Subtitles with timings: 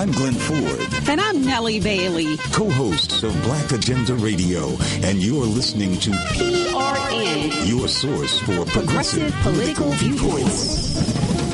[0.00, 1.10] I'm Glen Ford.
[1.10, 2.38] And I'm Nellie Bailey.
[2.52, 4.70] Co-hosts of Black Agenda Radio.
[5.02, 7.68] And you're listening to PRN.
[7.68, 10.96] Your source for progressive, progressive political, political viewpoints.
[10.96, 11.49] Wake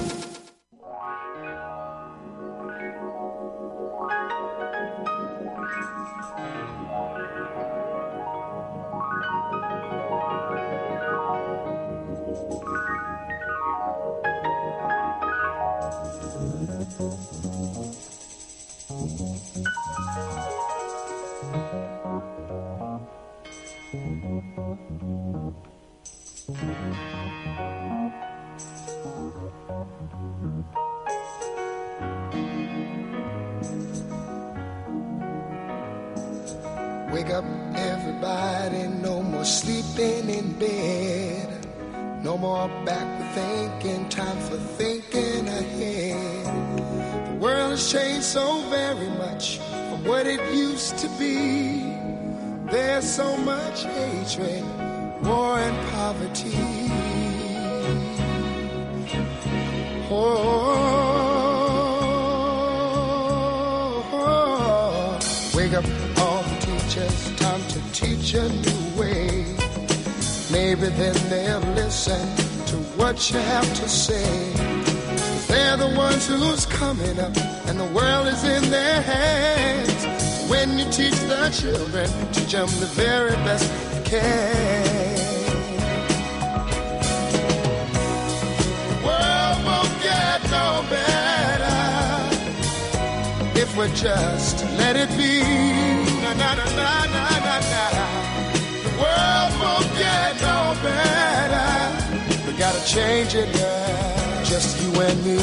[102.86, 105.36] change it now, just you and me.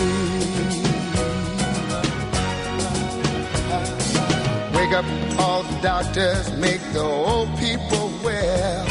[4.78, 5.06] Wake up
[5.40, 8.86] all the doctors, make the old people well.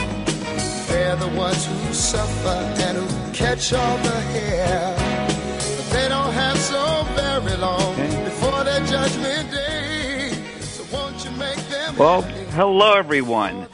[0.89, 2.49] They're the ones who suffer
[2.83, 4.95] and who catch all the hair.
[4.97, 10.31] But they don't have so very long before their judgment day.
[10.61, 12.45] So won't you make them Well, happy?
[12.51, 13.67] hello everyone.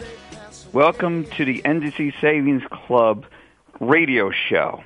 [0.73, 3.25] Welcome to the NDC Savings Club
[3.81, 4.83] radio show.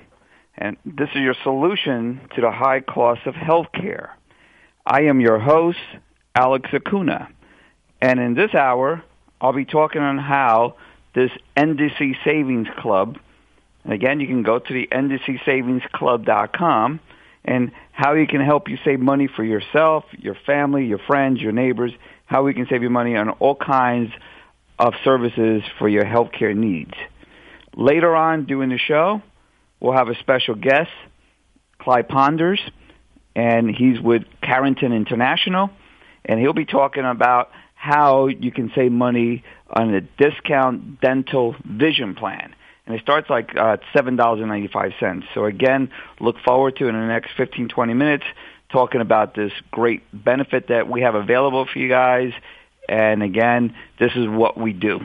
[0.56, 4.16] And this is your solution to the high cost of health care.
[4.84, 5.78] I am your host,
[6.34, 7.28] Alex Acuna.
[8.00, 9.02] And in this hour,
[9.40, 10.74] I'll be talking on how
[11.14, 13.18] this NDC Savings Club,
[13.84, 17.00] and again, you can go to the NDCSavingsClub.com
[17.44, 21.52] and how you can help you save money for yourself, your family, your friends, your
[21.52, 21.92] neighbors,
[22.26, 24.12] how we can save you money on all kinds
[24.78, 26.94] of services for your healthcare needs.
[27.76, 29.22] Later on during the show,
[29.80, 30.90] we'll have a special guest,
[31.78, 32.60] Clyde Ponders,
[33.34, 35.70] and he's with Carrington International,
[36.24, 42.14] and he'll be talking about how you can save money on a discount dental vision
[42.14, 42.54] plan.
[42.86, 45.22] And it starts like uh, $7.95.
[45.34, 45.90] So again,
[46.20, 48.24] look forward to in the next 15, 20 minutes
[48.70, 52.32] talking about this great benefit that we have available for you guys.
[52.88, 55.00] And again, this is what we do.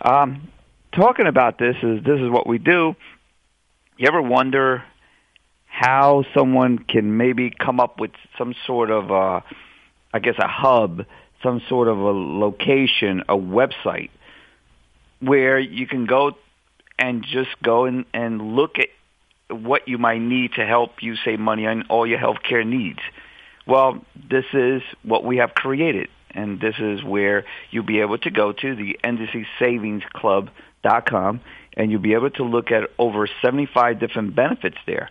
[0.00, 0.48] Um,
[0.92, 2.94] talking about this is this is what we do.
[3.96, 4.84] You ever wonder
[5.66, 9.40] how someone can maybe come up with some sort of, uh,
[10.12, 11.06] I guess, a hub,
[11.42, 14.10] some sort of a location, a website
[15.20, 16.32] where you can go
[16.98, 18.88] and just go and, and look at
[19.48, 23.00] what you might need to help you save money on all your healthcare needs.
[23.66, 28.30] Well, this is what we have created, and this is where you'll be able to
[28.30, 28.98] go to the
[30.82, 31.40] NDCSavingsClub.com,
[31.74, 35.10] and you'll be able to look at over 75 different benefits there.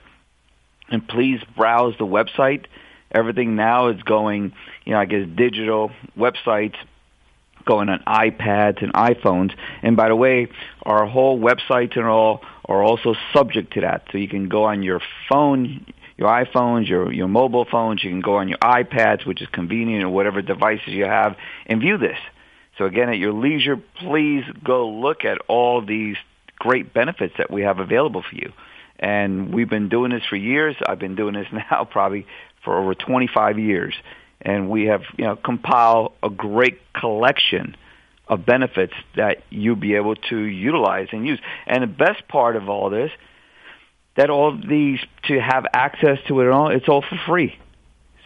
[0.89, 2.65] And please browse the website.
[3.11, 4.53] Everything now is going,
[4.85, 6.75] you know, I guess digital websites
[7.65, 9.53] going on iPads and iPhones.
[9.83, 10.47] And by the way,
[10.83, 14.05] our whole websites and all are also subject to that.
[14.11, 15.85] So you can go on your phone,
[16.17, 18.03] your iPhones, your your mobile phones.
[18.03, 21.35] You can go on your iPads, which is convenient, or whatever devices you have,
[21.67, 22.17] and view this.
[22.77, 26.15] So again, at your leisure, please go look at all these
[26.57, 28.53] great benefits that we have available for you.
[29.00, 30.75] And we've been doing this for years.
[30.85, 32.25] I've been doing this now probably
[32.63, 33.95] for over 25 years
[34.41, 37.75] and we have you know compiled a great collection
[38.27, 41.39] of benefits that you'll be able to utilize and use.
[41.67, 43.12] And the best part of all this,
[44.15, 47.57] that all these to have access to it all, it's all for free.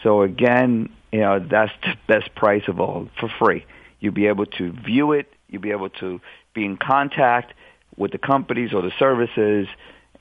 [0.04, 3.66] So again, you know that's the best price of all for free.
[4.00, 5.32] You'll be able to view it.
[5.50, 6.22] You'll be able to
[6.54, 7.54] be in contact
[7.98, 9.68] with the companies or the services,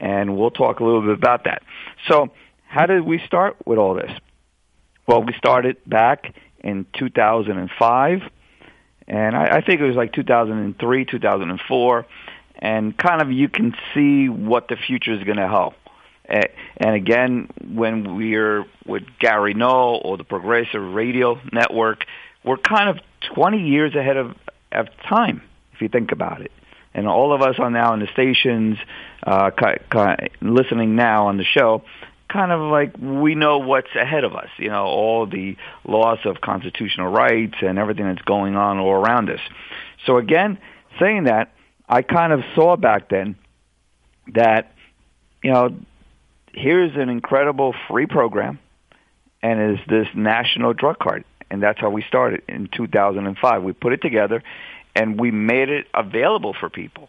[0.00, 1.62] and we'll talk a little bit about that.
[2.08, 2.30] So,
[2.66, 4.10] how did we start with all this?
[5.06, 8.22] Well, we started back in 2005,
[9.06, 12.06] and I, I think it was like 2003, 2004,
[12.58, 15.74] and kind of you can see what the future is going to hold.
[16.26, 22.06] And again, when we're with Gary Null or the Progressive Radio Network,
[22.44, 22.98] we're kind of
[23.34, 24.34] 20 years ahead of,
[24.72, 25.42] of time,
[25.72, 26.52] if you think about it.
[26.92, 28.78] And all of us are now in the stations,
[29.26, 29.50] uh,
[30.40, 31.82] listening now on the show,
[32.28, 35.56] kind of like we know what's ahead of us, you know, all the
[35.86, 39.40] loss of constitutional rights and everything that's going on all around us.
[40.06, 40.58] So again,
[41.00, 41.52] saying that,
[41.88, 43.36] I kind of saw back then
[44.34, 44.72] that,
[45.42, 45.76] you know,
[46.52, 48.58] here's an incredible free program
[49.42, 51.24] and is this national drug card.
[51.50, 53.62] And that's how we started in 2005.
[53.62, 54.42] We put it together
[54.94, 57.08] and we made it available for people.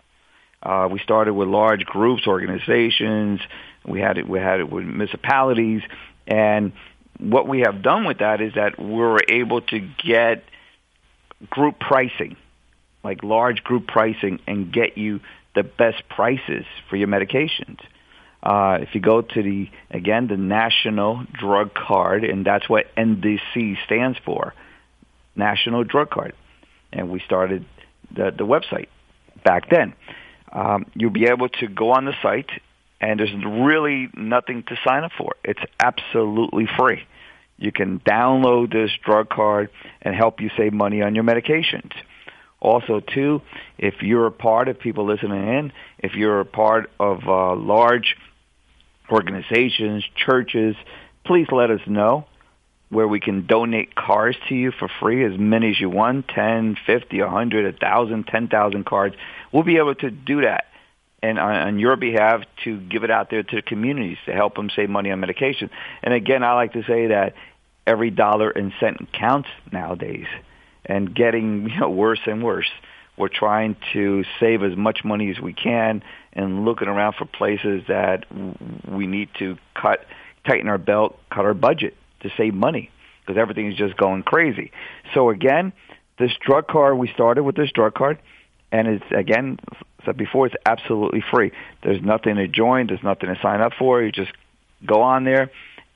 [0.62, 3.40] Uh, we started with large groups, organizations.
[3.86, 4.28] We had it.
[4.28, 5.84] We had it with municipalities,
[6.26, 6.74] and
[7.20, 10.44] what we have done with that is that we're able to get
[11.50, 12.36] group pricing,
[13.04, 15.22] like large group pricing, and get you
[15.54, 17.80] the best prices for your medications.
[18.46, 23.84] Uh, if you go to the again the National Drug Card, and that's what NDC
[23.86, 24.54] stands for,
[25.36, 26.34] National Drug Card,
[26.94, 27.66] and we started
[28.12, 28.88] the the website
[29.44, 29.94] back then
[30.56, 32.50] um, you'll be able to go on the site,
[33.02, 35.36] and there's really nothing to sign up for.
[35.44, 37.06] It's absolutely free.
[37.58, 39.70] You can download this drug card
[40.02, 41.92] and help you save money on your medications.
[42.62, 43.42] Also, too,
[43.78, 48.16] if you're a part of people listening in, if you're a part of uh, large
[49.12, 50.76] organizations, churches,
[51.26, 52.26] please let us know
[52.90, 56.78] where we can donate cars to you for free, as many as you want, 10,
[56.86, 59.16] 50, 100, 1,000, 10,000 cards.
[59.52, 60.66] We'll be able to do that
[61.22, 64.56] and on, on your behalf to give it out there to the communities to help
[64.56, 65.70] them save money on medication.
[66.04, 67.34] And again, I like to say that
[67.88, 70.28] every dollar and cent counts nowadays
[70.86, 72.70] and getting you know, worse and worse.
[73.18, 76.04] We're trying to save as much money as we can
[76.34, 78.26] and looking around for places that
[78.88, 80.06] we need to cut,
[80.46, 82.92] tighten our belt, cut our budget to save money
[83.22, 84.72] because everything is just going crazy.
[85.14, 85.72] So again,
[86.20, 88.20] this drug card, we started with this drug card,
[88.72, 89.60] and it's again
[90.06, 91.52] said before, it's absolutely free.
[91.84, 92.88] There's nothing to join.
[92.88, 94.02] There's nothing to sign up for.
[94.02, 94.32] You just
[94.86, 95.52] go on there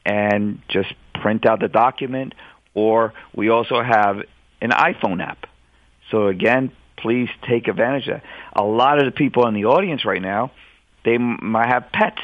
[0.06, 2.34] and just print out the document.
[2.74, 4.18] Or we also have
[4.62, 5.46] an iPhone app.
[6.12, 8.24] So again, please take advantage of that.
[8.54, 10.52] A lot of the people in the audience right now,
[11.06, 12.22] they might have pets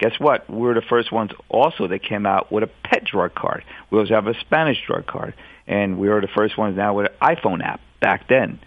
[0.00, 0.48] guess what?
[0.50, 3.64] We are the first ones also that came out with a pet drug card.
[3.90, 5.34] We also have a Spanish drug card,
[5.66, 8.58] and we are the first ones now with an iPhone app back then.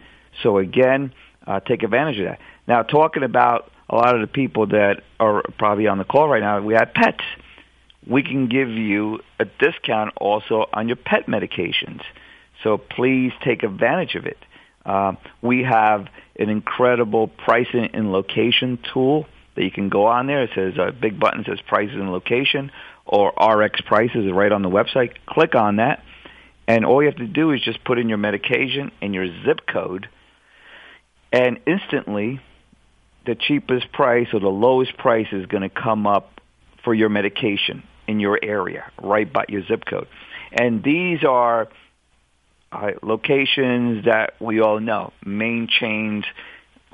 [0.43, 1.11] So again,
[1.45, 2.39] uh, take advantage of that.
[2.67, 6.41] Now, talking about a lot of the people that are probably on the call right
[6.41, 7.23] now, we have pets.
[8.07, 12.01] We can give you a discount also on your pet medications.
[12.63, 14.37] So please take advantage of it.
[14.85, 16.07] Uh, we have
[16.37, 19.25] an incredible pricing and location tool
[19.55, 20.43] that you can go on there.
[20.43, 22.71] It says a big button says prices and location
[23.05, 25.13] or RX prices right on the website.
[25.27, 26.03] Click on that.
[26.67, 29.61] And all you have to do is just put in your medication and your zip
[29.67, 30.07] code.
[31.31, 32.39] And instantly,
[33.25, 36.41] the cheapest price or the lowest price is going to come up
[36.83, 40.07] for your medication in your area, right by your zip code.
[40.51, 41.69] And these are
[42.73, 46.25] uh, locations that we all know, main chains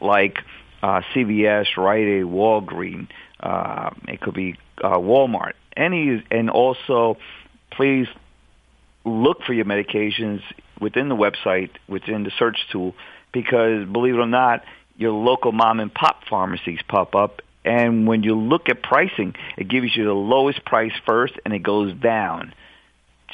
[0.02, 0.38] like
[0.82, 3.08] uh, CVS, Rite Aid, Walgreens.
[3.40, 5.54] Uh, it could be uh, Walmart.
[5.76, 7.18] Any and also,
[7.72, 8.08] please
[9.06, 10.42] look for your medications
[10.82, 12.94] within the website, within the search tool,
[13.32, 14.64] because believe it or not,
[14.98, 17.42] your local mom and pop pharmacies pop up.
[17.64, 21.60] And when you look at pricing, it gives you the lowest price first, and it
[21.60, 22.54] goes down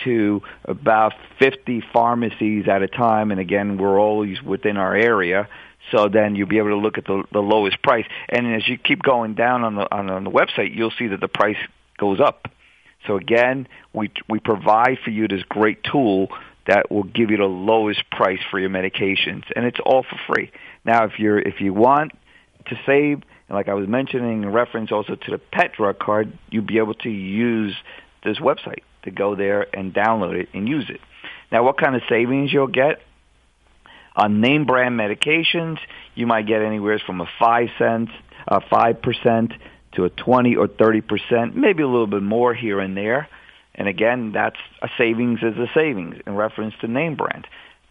[0.03, 3.31] to about 50 pharmacies at a time.
[3.31, 5.47] And again, we're always within our area.
[5.91, 8.05] So then you'll be able to look at the, the lowest price.
[8.29, 11.21] And as you keep going down on the, on, on the website, you'll see that
[11.21, 11.57] the price
[11.97, 12.47] goes up.
[13.07, 16.29] So again, we, we provide for you this great tool
[16.67, 19.43] that will give you the lowest price for your medications.
[19.55, 20.51] And it's all for free.
[20.83, 22.13] Now, if you're, if you want
[22.67, 26.35] to save, and like I was mentioning in reference also to the pet drug card,
[26.49, 27.75] you'll be able to use
[28.23, 30.99] this website to go there and download it and use it.
[31.51, 33.01] Now, what kind of savings you'll get?
[34.15, 35.77] On name brand medications,
[36.13, 38.09] you might get anywhere from a five cent,
[38.47, 39.51] a five percent
[39.95, 43.27] to a twenty or thirty percent, maybe a little bit more here and there.
[43.73, 47.45] And again, that's a savings is a savings in reference to name brand.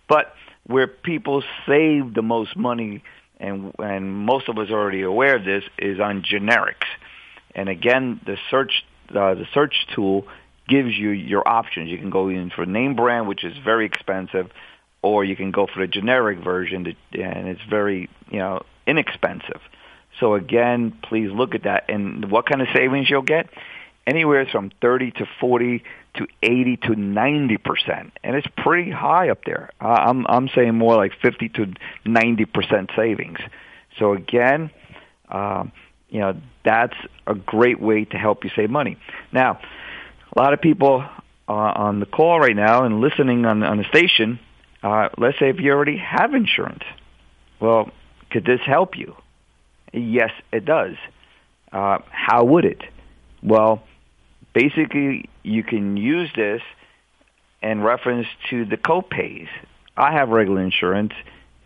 [0.08, 0.32] But
[0.66, 3.02] where people save the most money,
[3.38, 6.88] and and most of us are already aware of this, is on generics.
[7.54, 10.26] And again, the search uh, the search tool
[10.68, 11.90] gives you your options.
[11.90, 14.50] You can go in for name brand, which is very expensive,
[15.02, 19.60] or you can go for the generic version, and it's very you know inexpensive.
[20.20, 21.84] So again, please look at that.
[21.88, 23.48] And what kind of savings you'll get?
[24.06, 25.82] Anywhere from 30 to 40
[26.16, 29.70] to 80 to 90 percent, and it's pretty high up there.
[29.80, 31.72] I'm I'm saying more like 50 to
[32.04, 33.38] 90 percent savings.
[33.98, 34.70] So again,
[35.28, 35.72] um,
[36.10, 38.98] you know that's a great way to help you save money.
[39.32, 39.60] Now,
[40.34, 41.04] a lot of people
[41.48, 44.38] uh, on the call right now and listening on on the station.
[44.82, 46.82] Uh, let's say if you already have insurance,
[47.60, 47.90] well,
[48.30, 49.16] could this help you?
[49.92, 50.96] Yes, it does.
[51.72, 52.82] Uh, how would it?
[53.42, 53.82] Well,
[54.52, 56.60] basically, you can use this
[57.62, 59.48] in reference to the copays.
[59.96, 61.12] I have regular insurance,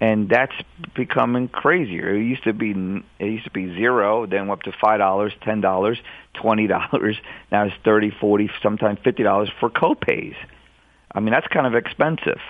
[0.01, 0.53] and that's
[0.95, 2.15] becoming crazier.
[2.15, 2.71] It used to be
[3.19, 5.99] it used to be zero, then up to five dollars, ten dollars,
[6.35, 7.17] twenty dollars.
[7.51, 10.37] Now it's thirty, forty, sometimes fifty dollars for copays.
[11.13, 12.41] I mean, that's kind of expensive.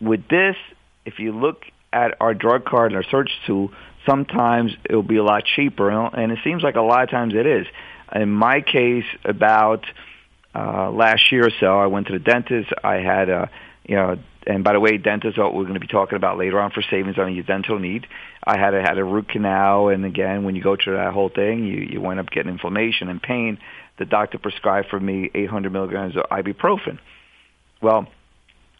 [0.00, 0.56] With this,
[1.04, 3.70] if you look at our drug card and our search tool,
[4.04, 7.46] sometimes it'll be a lot cheaper, and it seems like a lot of times it
[7.46, 7.66] is.
[8.14, 9.86] In my case, about
[10.54, 12.72] uh, last year or so, I went to the dentist.
[12.82, 13.50] I had a,
[13.86, 16.60] you know, and by the way, dentists what we're going to be talking about later
[16.60, 18.06] on for savings on your dental need.
[18.44, 21.28] I had a, had a root canal, and again, when you go through that whole
[21.28, 23.58] thing, you you wind up getting inflammation and pain.
[23.98, 26.98] The doctor prescribed for me 800 milligrams of ibuprofen.
[27.80, 28.06] Well,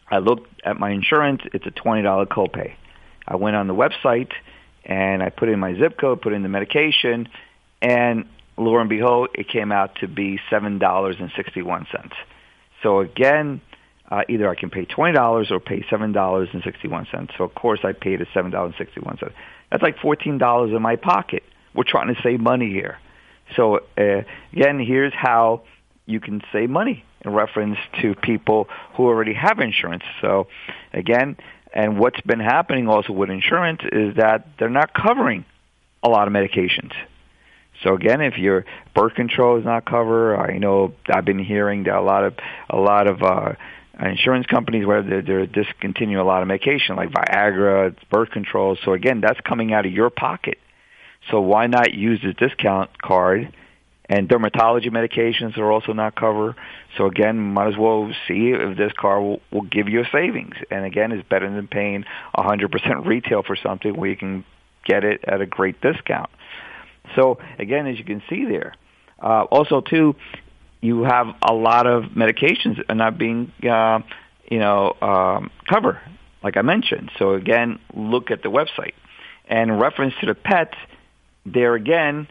[0.09, 2.73] I looked at my insurance; it's a $20 copay.
[3.27, 4.31] I went on the website
[4.85, 7.27] and I put in my zip code, put in the medication,
[7.81, 8.25] and
[8.57, 12.15] lo and behold, it came out to be seven dollars and sixty-one cents.
[12.81, 13.61] So again,
[14.09, 17.33] uh, either I can pay twenty dollars or pay seven dollars and sixty-one cents.
[17.37, 19.33] So of course, I paid a seven dollars and sixty-one cents.
[19.71, 21.43] That's like fourteen dollars in my pocket.
[21.73, 22.97] We're trying to save money here.
[23.55, 24.23] So uh,
[24.53, 25.63] again, here's how
[26.05, 30.03] you can save money in reference to people who already have insurance.
[30.21, 30.47] So
[30.93, 31.37] again,
[31.73, 35.45] and what's been happening also with insurance is that they're not covering
[36.01, 36.93] a lot of medications.
[37.83, 41.95] So again, if your birth control is not covered, I know I've been hearing that
[41.95, 42.33] a lot of
[42.69, 43.53] a lot of uh,
[43.99, 48.77] insurance companies where they're, they're discontinuing a lot of medication like Viagra, birth control.
[48.83, 50.59] So again, that's coming out of your pocket.
[51.31, 53.53] So why not use the discount card
[54.09, 56.55] and dermatology medications are also not covered.
[56.97, 60.55] So again, might as well see if this car will, will give you a savings.
[60.71, 62.05] And again, it's better than paying
[62.37, 64.45] 100% retail for something where you can
[64.85, 66.29] get it at a great discount.
[67.15, 68.75] So again, as you can see there,
[69.21, 70.15] uh, also too,
[70.81, 73.99] you have a lot of medications are not being, uh,
[74.49, 75.99] you know, um, covered,
[76.43, 77.11] like I mentioned.
[77.17, 78.93] So again, look at the website.
[79.47, 80.73] And reference to the pet,
[81.45, 82.27] there again,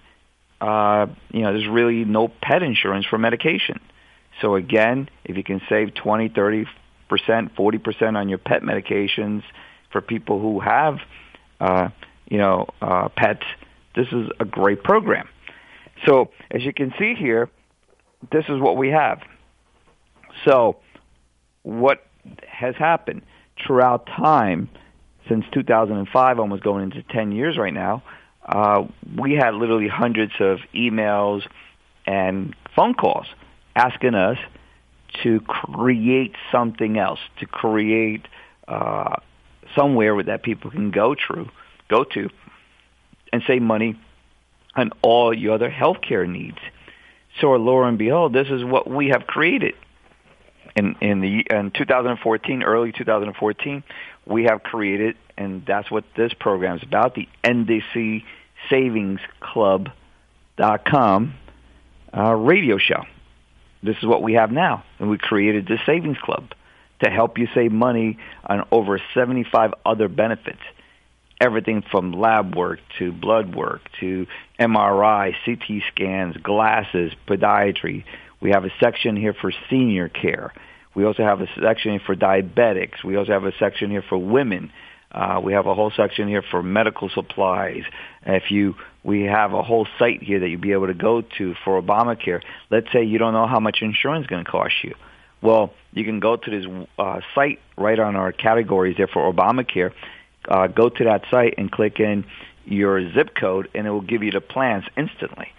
[0.60, 3.80] uh, you know, there's really no pet insurance for medication.
[4.40, 6.66] So again, if you can save 20, 30
[7.08, 9.42] percent, 40 percent on your pet medications
[9.92, 10.98] for people who have,
[11.60, 11.88] uh,
[12.28, 13.44] you know, uh, pets,
[13.94, 15.28] this is a great program.
[16.04, 17.48] So as you can see here,
[18.30, 19.20] this is what we have.
[20.44, 20.76] So
[21.62, 22.06] what
[22.46, 23.22] has happened
[23.64, 24.68] throughout time
[25.28, 28.02] since 2005, almost going into 10 years right now,
[28.44, 28.84] uh,
[29.16, 31.42] we had literally hundreds of emails
[32.06, 33.26] and phone calls
[33.74, 34.38] asking us
[35.22, 38.26] to create something else, to create
[38.68, 39.16] uh,
[39.74, 41.48] somewhere that people can go through,
[41.88, 42.30] go to,
[43.32, 43.98] and save money
[44.76, 46.58] on all your other healthcare needs.
[47.40, 49.74] So, lo and behold, this is what we have created.
[50.74, 53.82] In in the in 2014, early 2014,
[54.26, 58.24] we have created, and that's what this program is about, the NDC
[58.68, 59.90] Savings Club
[60.56, 61.34] Club.com
[62.16, 63.04] uh, radio show.
[63.82, 66.52] This is what we have now, and we created this savings club
[67.02, 70.62] to help you save money on over 75 other benefits.
[71.40, 74.26] Everything from lab work to blood work to
[74.58, 78.04] MRI, CT scans, glasses, podiatry.
[78.40, 80.52] We have a section here for senior care.
[80.94, 83.04] We also have a section for diabetics.
[83.04, 84.72] We also have a section here for women.
[85.12, 87.82] Uh, we have a whole section here for medical supplies.
[88.24, 88.74] If you,
[89.04, 92.42] we have a whole site here that you'll be able to go to for Obamacare.
[92.70, 94.94] Let's say you don't know how much insurance is going to cost you.
[95.42, 96.66] Well, you can go to this
[96.98, 99.92] uh, site right on our categories there for Obamacare.
[100.48, 102.24] Uh, go to that site and click in
[102.64, 105.52] your zip code, and it will give you the plans instantly.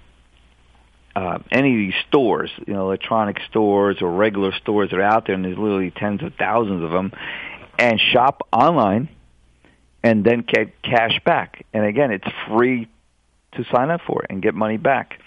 [1.16, 5.26] uh, any of these stores, you know, electronic stores or regular stores that are out
[5.26, 7.12] there, and there's literally tens of thousands of them,
[7.78, 9.08] and shop online,
[10.02, 11.64] and then get cash back.
[11.72, 12.88] And again, it's free
[13.52, 15.20] to sign up for and get money back.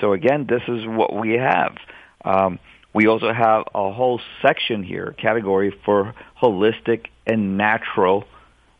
[0.00, 1.76] So again, this is what we have.
[2.24, 2.58] Um,
[2.92, 8.24] we also have a whole section here, category for holistic and natural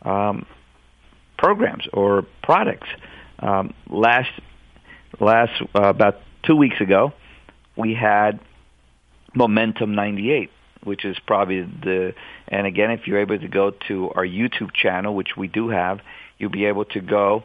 [0.03, 0.47] um,
[1.37, 2.87] programs or products.
[3.41, 4.31] Um, last
[5.21, 7.13] last uh, about two weeks ago,
[7.77, 8.41] we had
[9.35, 10.51] Momentum 98,
[10.85, 12.15] which is probably the,
[12.49, 16.01] and again, if you're able to go to our YouTube channel, which we do have,
[16.39, 17.45] you'll be able to go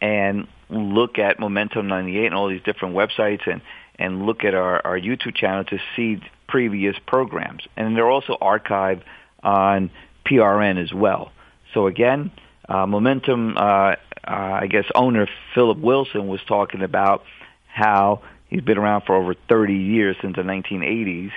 [0.00, 3.62] and look at Momentum 98 and all these different websites and,
[3.98, 7.62] and look at our, our YouTube channel to see previous programs.
[7.76, 9.02] And they're also archived
[9.42, 9.90] on
[10.26, 11.32] PRN as well.
[11.72, 12.30] So again,
[12.68, 17.24] uh, Momentum, uh, uh, I guess owner Philip Wilson was talking about
[17.66, 21.30] how he's been around for over 30 years since the 1980s,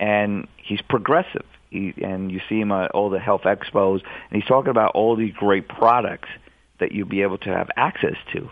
[0.00, 1.44] and he's progressive.
[1.70, 5.16] He, and you see him at all the health expos, and he's talking about all
[5.16, 6.28] these great products
[6.80, 8.50] that you'll be able to have access to.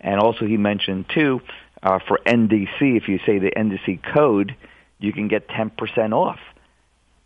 [0.00, 1.40] And also, he mentioned too
[1.82, 4.54] uh, for NDC, if you say the NDC code,
[4.98, 6.38] you can get 10% off.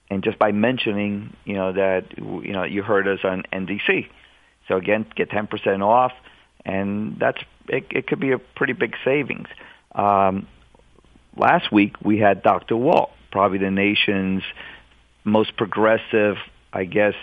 [0.08, 4.08] And just by mentioning, you know that you know you heard us on NDC,
[4.68, 6.12] so again, get 10% off,
[6.64, 9.48] and that's it, it could be a pretty big savings.
[9.94, 10.46] Um,
[11.36, 12.76] last week we had Dr.
[12.76, 14.42] Walt, probably the nation's
[15.24, 16.36] most progressive,
[16.72, 17.14] I guess,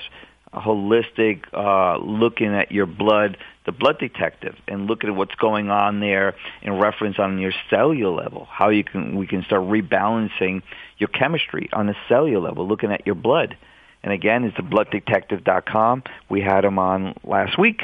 [0.53, 5.99] holistic, uh, looking at your blood, the blood detective, and looking at what's going on
[5.99, 10.61] there in reference on your cellular level, how you can we can start rebalancing
[10.97, 13.57] your chemistry on a cellular level, looking at your blood.
[14.03, 16.03] And again, it's the blooddetective.com.
[16.29, 17.81] We had him on last week.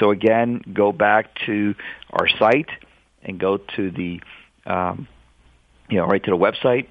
[0.00, 1.74] So again, go back to
[2.10, 2.70] our site
[3.22, 4.20] and go to the,
[4.66, 5.08] um,
[5.88, 6.88] you know, right to the website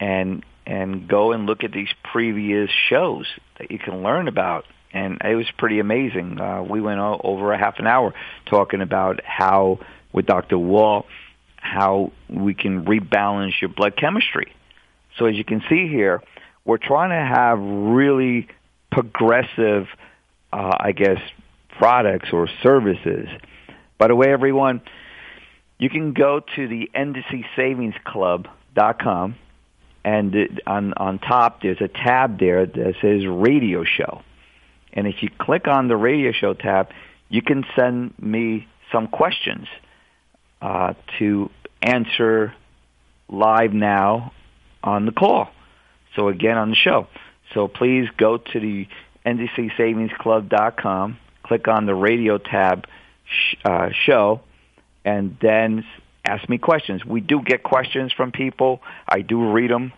[0.00, 3.26] and and go and look at these previous shows
[3.58, 4.64] that you can learn about.
[4.92, 6.40] And it was pretty amazing.
[6.40, 8.14] Uh, we went over a half an hour
[8.46, 9.80] talking about how,
[10.12, 10.56] with Dr.
[10.56, 11.04] Wall,
[11.56, 14.54] how we can rebalance your blood chemistry.
[15.18, 16.22] So as you can see here,
[16.64, 18.48] we're trying to have really
[18.90, 19.86] progressive,
[20.52, 21.18] uh, I guess,
[21.78, 23.28] products or services.
[23.98, 24.80] By the way, everyone,
[25.78, 29.34] you can go to the NDCSavingsClub.com,
[30.04, 34.22] and on on top there's a tab there that says Radio Show,
[34.92, 36.90] and if you click on the Radio Show tab,
[37.28, 39.66] you can send me some questions
[40.62, 41.50] uh, to
[41.82, 42.54] answer
[43.28, 44.32] live now
[44.82, 45.48] on the call.
[46.16, 47.06] So again on the show.
[47.52, 48.86] So please go to the
[49.26, 52.86] NDCSavingsClub.com click on the radio tab
[53.24, 54.40] sh- uh, show,
[55.04, 55.84] and then
[56.24, 57.04] ask me questions.
[57.04, 58.82] We do get questions from people.
[59.06, 59.92] I do read them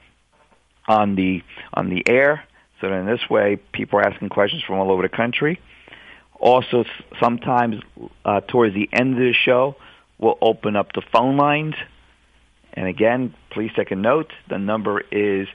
[0.86, 2.44] on the on the air.
[2.80, 5.60] So in this way, people are asking questions from all over the country.
[6.38, 6.84] Also,
[7.18, 7.76] sometimes
[8.24, 9.76] uh, towards the end of the show,
[10.18, 11.74] we'll open up the phone lines.
[12.74, 14.30] And again, please take a note.
[14.50, 15.48] The number is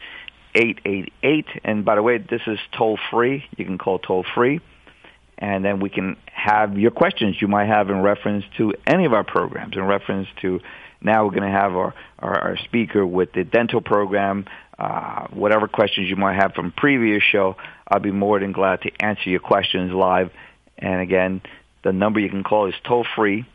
[0.56, 1.46] 888.
[1.64, 3.46] And by the way, this is toll free.
[3.58, 4.62] You can call toll free
[5.42, 9.14] and then we can have your questions you might have in reference to any of
[9.14, 10.62] our programs, in reference to
[11.02, 14.46] now we're going to have our, our, our speaker with the dental program,
[14.78, 18.92] uh, whatever questions you might have from previous show, I'll be more than glad to
[19.00, 20.32] answer your questions live.
[20.78, 21.42] And again,
[21.84, 23.46] the number you can call is toll free.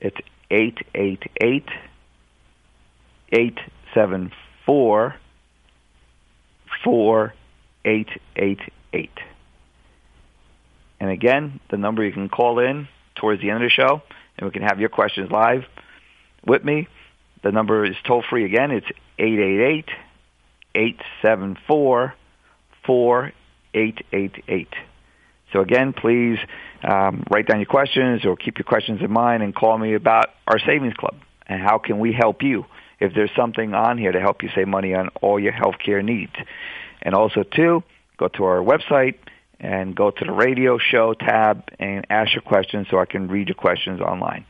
[0.00, 0.16] It's
[0.50, 1.22] eight eight
[6.86, 7.34] eight eight seven four four
[7.84, 8.60] eight eight
[8.92, 9.18] eight.
[11.00, 14.02] And again, the number you can call in towards the end of the show,
[14.38, 15.64] and we can have your questions live
[16.46, 16.88] with me.
[17.42, 18.70] The number is toll free again.
[18.70, 18.86] It's
[19.18, 19.88] eight eight eight
[20.74, 22.14] eight seven four
[22.86, 23.32] four
[23.74, 24.72] eight eight eight.
[25.52, 26.38] So again, please
[26.82, 30.30] um, write down your questions or keep your questions in mind and call me about
[30.46, 31.16] our savings club
[31.46, 32.66] and how can we help you
[33.04, 36.34] if there's something on here to help you save money on all your healthcare needs.
[37.02, 37.82] And also, too,
[38.16, 39.16] go to our website
[39.60, 43.48] and go to the radio show tab and ask your questions so I can read
[43.48, 44.44] your questions online.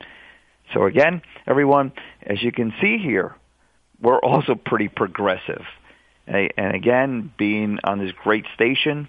[0.73, 3.35] So again, everyone, as you can see here,
[4.01, 5.63] we're also pretty progressive.
[6.27, 9.07] And again, being on this great station,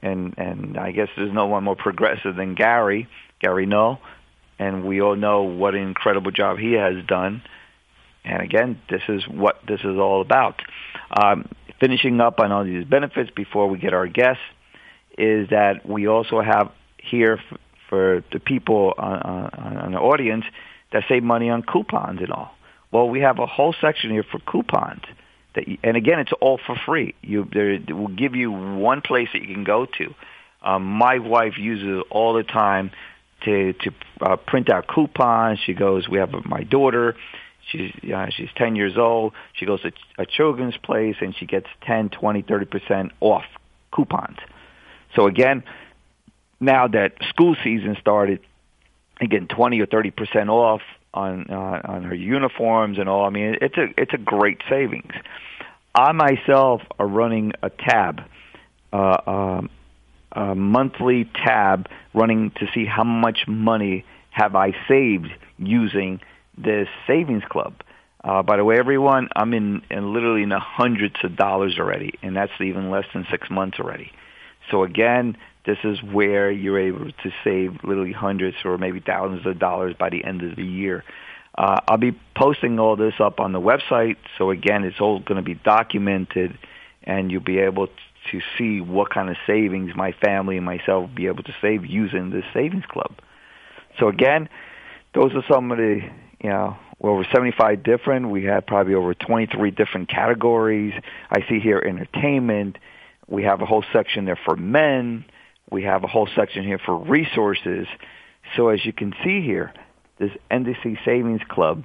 [0.00, 3.06] and and I guess there's no one more progressive than Gary,
[3.38, 4.00] Gary Null,
[4.58, 7.42] and we all know what an incredible job he has done.
[8.28, 10.60] And again, this is what this is all about.
[11.10, 11.48] Um,
[11.80, 14.42] finishing up on all these benefits before we get our guests
[15.16, 20.44] is that we also have here f- for the people on, on, on the audience
[20.92, 22.54] that save money on coupons and all.
[22.92, 25.02] Well, we have a whole section here for coupons
[25.54, 27.14] that, you, and again, it's all for free.
[27.22, 30.14] You, there, will give you one place that you can go to.
[30.62, 32.90] Um, my wife uses it all the time
[33.44, 35.58] to to uh, print out coupons.
[35.64, 37.14] She goes, we have my daughter.
[37.68, 39.34] She's uh, she's 10 years old.
[39.52, 43.44] She goes to a children's place and she gets 10, 20, 30 percent off
[43.92, 44.38] coupons.
[45.14, 45.64] So again,
[46.60, 48.40] now that school season started,
[49.20, 53.24] again 20 or 30 percent off on uh, on her uniforms and all.
[53.24, 55.12] I mean, it's a it's a great savings.
[55.94, 58.22] I myself are running a tab,
[58.92, 59.70] uh, um,
[60.32, 66.20] a monthly tab, running to see how much money have I saved using
[66.62, 67.74] this savings club.
[68.24, 72.14] Uh, by the way, everyone, I'm in, in literally in the hundreds of dollars already,
[72.22, 74.10] and that's even less than six months already.
[74.70, 79.58] So again, this is where you're able to save literally hundreds or maybe thousands of
[79.58, 81.04] dollars by the end of the year.
[81.56, 84.16] Uh, I'll be posting all this up on the website.
[84.36, 86.58] So again, it's all going to be documented,
[87.02, 87.88] and you'll be able
[88.30, 91.86] to see what kind of savings my family and myself will be able to save
[91.86, 93.12] using this savings club.
[93.98, 94.48] So again,
[95.14, 96.00] those are some of the
[96.42, 98.30] you know well, over 75 different.
[98.30, 100.92] We have probably over 23 different categories.
[101.30, 102.76] I see here entertainment.
[103.28, 105.24] We have a whole section there for men.
[105.70, 107.86] We have a whole section here for resources.
[108.56, 109.72] So as you can see here,
[110.18, 111.84] this NDC Savings Club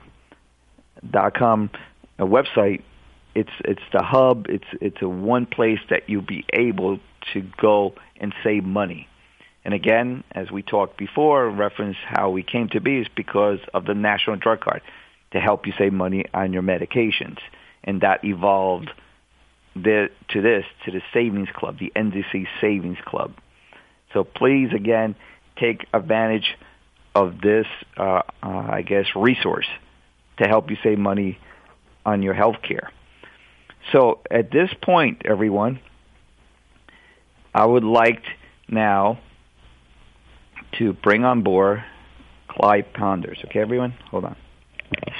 [1.07, 1.69] dot com
[2.17, 2.81] a website.
[3.35, 4.47] It's it's the hub.
[4.49, 6.99] It's it's a one place that you'll be able
[7.33, 9.07] to go and save money.
[9.65, 13.85] And again, as we talked before, reference how we came to be is because of
[13.85, 14.81] the National Drug Card
[15.31, 17.39] to help you save money on your medications,
[17.83, 18.89] and that evolved
[19.75, 23.33] the, to this to the Savings Club, the NDC Savings Club.
[24.13, 25.15] So please, again,
[25.57, 26.55] take advantage
[27.15, 27.65] of this,
[27.97, 29.67] uh, uh, I guess, resource
[30.37, 31.39] to help you save money
[32.05, 32.91] on your health care.
[33.91, 35.79] So at this point, everyone,
[37.53, 38.23] I would like
[38.67, 39.19] now
[40.79, 41.83] to bring on board
[42.47, 43.39] Clyde Ponders.
[43.45, 43.93] Okay, everyone?
[44.11, 44.35] Hold on.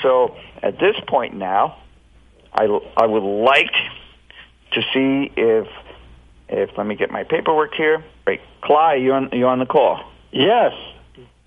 [0.02, 1.78] So at this point now,
[2.54, 2.66] I,
[2.98, 3.74] I would like
[4.74, 5.68] to see if,
[6.50, 8.04] if let me get my paperwork here.
[8.26, 8.42] Great.
[8.62, 10.12] Clyde, you on, you on the call?
[10.32, 10.74] Yes.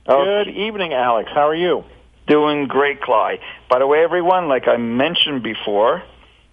[0.06, 1.30] Good evening, Alex.
[1.34, 1.84] How are you?
[2.28, 3.38] Doing great, Clyde.
[3.68, 6.02] By the way, everyone, like I mentioned before,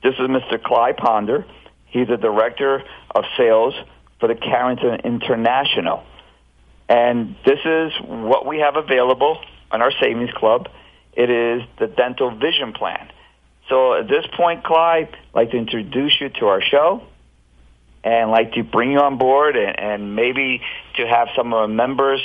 [0.03, 0.61] this is Mr.
[0.61, 1.45] Clyde Ponder.
[1.85, 3.73] He's the director of sales
[4.19, 6.03] for the Carrington International.
[6.93, 9.39] And this is what we have available
[9.71, 10.69] on our savings club.
[11.13, 13.09] It is the dental vision plan.
[13.67, 17.01] So at this point, Clyde, I'd like to introduce you to our show
[18.03, 20.61] and like to bring you on board and, and maybe
[20.97, 22.21] to have some of our members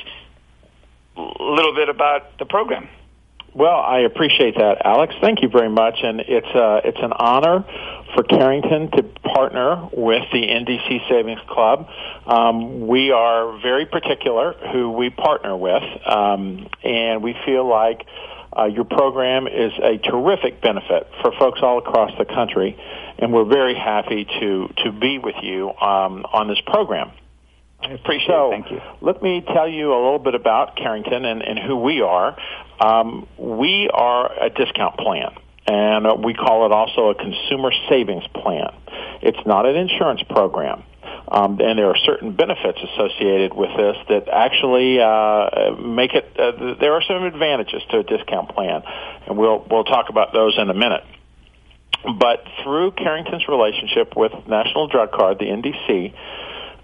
[1.17, 2.91] a little bit about the program.
[3.55, 5.15] Well, I appreciate that, Alex.
[5.21, 7.65] Thank you very much, and it's uh, it's an honor
[8.15, 11.89] for Carrington to partner with the NDC Savings Club.
[12.27, 18.07] Um, we are very particular who we partner with, um, and we feel like
[18.57, 22.79] uh, your program is a terrific benefit for folks all across the country,
[23.19, 27.11] and we're very happy to to be with you um, on this program.
[27.81, 28.63] I appreciate so, it.
[28.63, 28.81] Thank you.
[29.01, 32.37] Let me tell you a little bit about Carrington and, and who we are.
[32.81, 35.31] Um, we are a discount plan,
[35.67, 38.71] and uh, we call it also a consumer savings plan.
[39.23, 40.85] It's not an insurance program.
[41.31, 46.25] Um, and there are certain benefits associated with this that actually uh, make it.
[46.38, 48.83] Uh, there are some advantages to a discount plan,
[49.27, 51.05] and we'll we'll talk about those in a minute.
[52.19, 56.14] But through Carrington's relationship with National Drug Card, the NDC,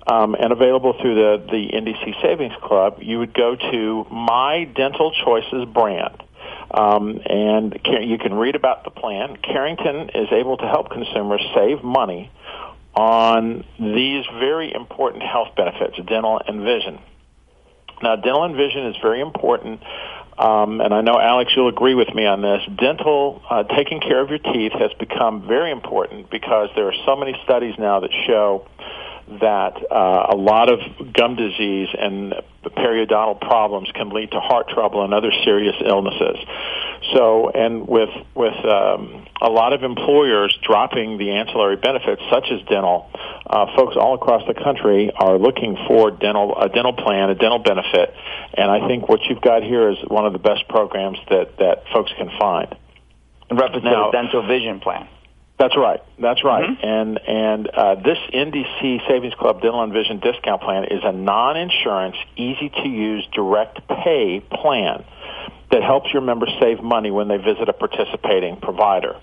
[0.06, 5.12] um, and available through the the NDC Savings Club, you would go to My Dental
[5.24, 6.22] Choices brand.
[6.70, 9.36] Um, and you can read about the plan.
[9.36, 12.32] Carrington is able to help consumers save money
[12.94, 16.98] on these very important health benefits, dental and vision.
[18.02, 19.80] Now, dental and vision is very important,
[20.38, 22.60] um, and I know Alex, you'll agree with me on this.
[22.76, 27.14] Dental, uh, taking care of your teeth, has become very important because there are so
[27.16, 28.66] many studies now that show
[29.40, 30.80] that uh, a lot of
[31.12, 32.34] gum disease and
[32.76, 36.36] periodontal problems can lead to heart trouble and other serious illnesses.
[37.12, 42.60] So, and with with um, a lot of employers dropping the ancillary benefits such as
[42.68, 43.10] dental,
[43.46, 47.58] uh, folks all across the country are looking for dental a dental plan, a dental
[47.58, 48.14] benefit,
[48.54, 51.84] and I think what you've got here is one of the best programs that that
[51.92, 52.74] folks can find.
[53.50, 55.08] Representative now, dental vision plan.
[55.58, 56.00] That's right.
[56.20, 56.68] That's right.
[56.68, 56.86] Mm-hmm.
[56.86, 62.16] And and uh, this NDC Savings Club Dental and Vision Discount Plan is a non-insurance,
[62.36, 65.04] easy-to-use, direct pay plan
[65.70, 69.16] that helps your members save money when they visit a participating provider.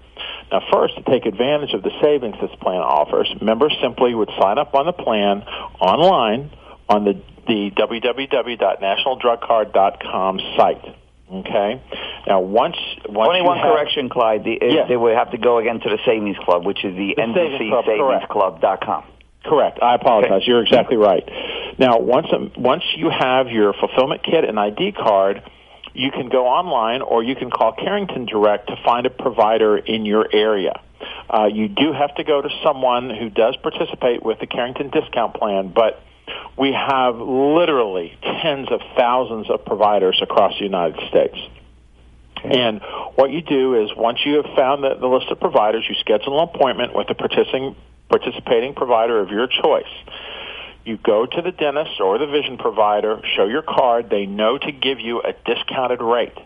[0.51, 4.57] Now, first, to take advantage of the savings this plan offers, members simply would sign
[4.57, 5.41] up on the plan
[5.79, 6.51] online
[6.89, 10.95] on the, the www.nationaldrugcard.com site.
[11.31, 11.81] Okay.
[12.27, 12.75] Now, once,
[13.07, 14.43] once only one have, correction, Clyde.
[14.43, 14.87] The, yes.
[14.89, 19.03] They would have to go again to the Savings Club, which is the, the NDCSavingsClub.com.
[19.45, 19.79] Correct.
[19.81, 20.31] I apologize.
[20.31, 20.45] Okay.
[20.45, 21.23] You're exactly right.
[21.79, 25.41] Now, once um, once you have your fulfillment kit and ID card,
[25.93, 30.05] you can go online or you can call Carrington Direct to find a provider in
[30.05, 30.79] your area.
[31.29, 35.33] Uh, you do have to go to someone who does participate with the Carrington discount
[35.33, 36.03] plan, but
[36.57, 41.37] we have literally tens of thousands of providers across the United States.
[42.43, 42.81] And
[43.15, 46.41] what you do is once you have found the, the list of providers, you schedule
[46.41, 47.75] an appointment with the participating,
[48.09, 49.91] participating provider of your choice.
[50.83, 54.09] You go to the dentist or the vision provider, show your card.
[54.09, 56.37] They know to give you a discounted rate.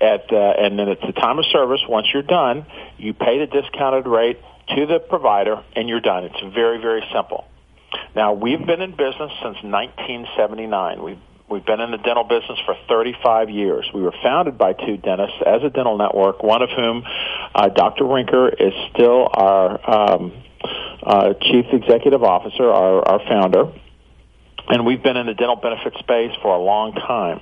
[0.00, 2.66] At, uh, and then at the time of service, once you're done,
[2.98, 4.40] you pay the discounted rate
[4.74, 6.24] to the provider, and you're done.
[6.24, 7.46] It's very, very simple.
[8.14, 11.02] Now, we've been in business since 1979.
[11.02, 11.18] We've
[11.52, 13.86] We've been in the dental business for 35 years.
[13.92, 17.04] We were founded by two dentists as a dental network, one of whom,
[17.54, 18.04] uh, Dr.
[18.04, 20.32] Rinker, is still our um,
[21.02, 23.70] uh, chief executive officer, our, our founder.
[24.68, 27.40] And we've been in the dental benefit space for a long time.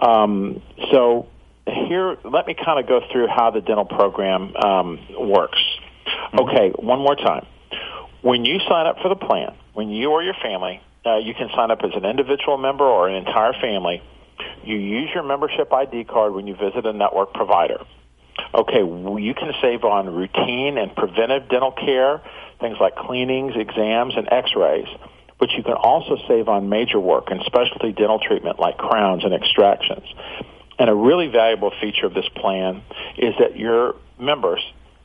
[0.00, 1.26] Um, so
[1.66, 5.58] here, let me kind of go through how the dental program um, works.
[6.06, 6.38] Mm-hmm.
[6.38, 7.46] Okay, one more time.
[8.22, 11.48] When you sign up for the plan, when you or your family, uh, you can
[11.56, 14.02] sign up as an individual member or an entire family.
[14.64, 17.80] You use your membership ID card when you visit a network provider.
[18.54, 22.20] Okay, you can save on routine and preventive dental care,
[22.60, 24.88] things like cleanings, exams, and x-rays.
[25.38, 29.32] But you can also save on major work and specialty dental treatment like crowns and
[29.32, 30.04] extractions.
[30.78, 32.82] And a really valuable feature of this plan
[33.16, 34.60] is that your members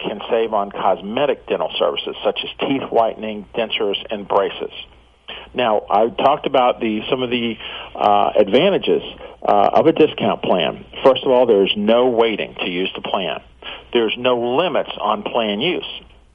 [0.08, 4.72] can save on cosmetic dental services such as teeth whitening, dentures, and braces.
[5.54, 7.56] Now, I talked about the some of the
[7.96, 9.02] uh, advantages
[9.42, 10.86] uh, of a discount plan.
[11.04, 13.42] First of all, there's no waiting to use the plan.
[13.94, 15.88] There's no limits on plan use.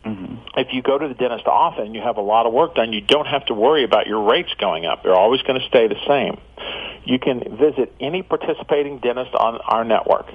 [0.04, 0.58] Mm-hmm.
[0.58, 2.92] If you go to the dentist often and you have a lot of work done,
[2.92, 5.02] you don't have to worry about your rates going up.
[5.02, 6.40] They're always going to stay the same.
[7.04, 10.26] You can visit any participating dentist on our network,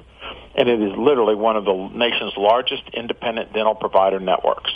[0.54, 4.70] and it is literally one of the nation's largest independent dental provider networks.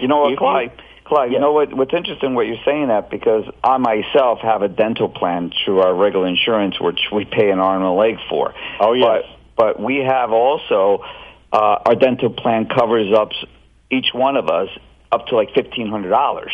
[0.00, 0.72] You know what, Clyde?
[1.10, 1.30] Yes.
[1.32, 1.72] you know what?
[1.74, 5.94] What's interesting what you're saying that because I myself have a dental plan through our
[5.94, 8.54] regular insurance, which we pay an arm and a leg for.
[8.80, 9.24] Oh yes.
[9.56, 11.04] But, but we have also
[11.52, 13.30] uh, our dental plan covers up
[13.90, 14.68] each one of us
[15.12, 16.52] up to like fifteen hundred dollars.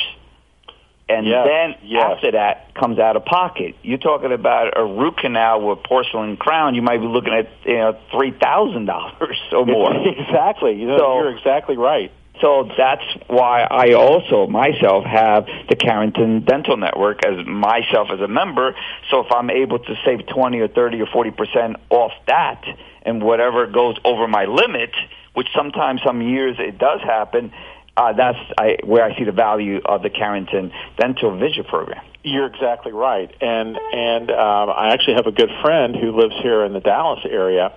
[1.08, 2.02] And yes, then yes.
[2.16, 3.76] after that comes out of pocket.
[3.82, 6.74] You're talking about a root canal with porcelain crown.
[6.74, 9.94] You might be looking at you know three thousand dollars or more.
[10.06, 10.74] exactly.
[10.74, 12.10] You know, so, you're exactly right.
[12.40, 18.28] So that's why I also myself have the Carrington Dental Network as myself as a
[18.28, 18.74] member.
[19.10, 22.62] So if I'm able to save 20 or 30 or 40 percent off that
[23.02, 24.90] and whatever goes over my limit,
[25.36, 27.52] which sometimes some years it does happen,
[27.94, 32.02] uh, that's I, where I see the value of the Carrington Dental Vision Program.
[32.22, 36.64] You're exactly right, and and um, I actually have a good friend who lives here
[36.64, 37.72] in the Dallas area,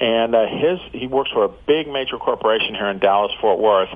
[0.00, 3.90] and uh, his he works for a big major corporation here in Dallas Fort Worth,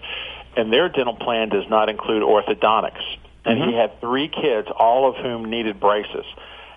[0.56, 3.02] and their dental plan does not include orthodontics,
[3.46, 3.70] and Mm-hmm.
[3.70, 6.26] he had three kids, all of whom needed braces,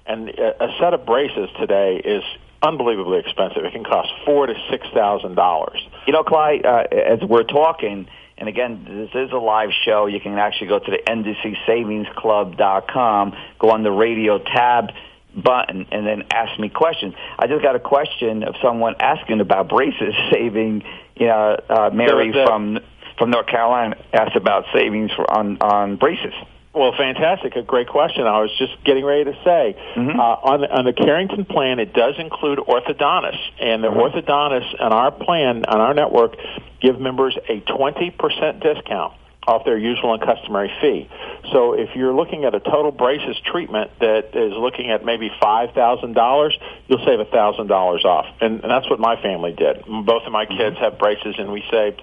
[0.06, 2.24] and a, a set of braces today is
[2.64, 3.64] unbelievably expensive.
[3.66, 5.86] It can cost four to six thousand dollars.
[6.08, 10.08] You know, Clyde, uh, as we're talking, and again, this is a live show.
[10.08, 14.90] You can actually go to the NDCSavingsClub.com, go on the radio tab
[15.36, 17.14] button, and then ask me questions.
[17.38, 20.84] I just got a question of someone asking about braces saving.
[21.16, 22.80] You know, uh, Mary from
[23.18, 26.34] from North Carolina asked about savings for, on on braces.
[26.74, 27.56] Well, fantastic.
[27.56, 28.26] A great question.
[28.26, 30.18] I was just getting ready to say Mhm.
[30.18, 34.02] uh, on, the, on the Careington plan, it does include orthodontists, and the Mhm.
[34.12, 36.36] orthodontists on our plan on our network
[36.82, 39.14] give members a twenty percent discount
[39.46, 41.08] off their usual and customary fee.
[41.52, 45.72] So if you're looking at a total braces treatment that is looking at maybe five
[45.74, 46.58] thousand dollars,
[46.88, 49.84] you'll save a thousand dollars off, and, and that's what my family did.
[49.86, 52.02] Both of my kids have braces, and we saved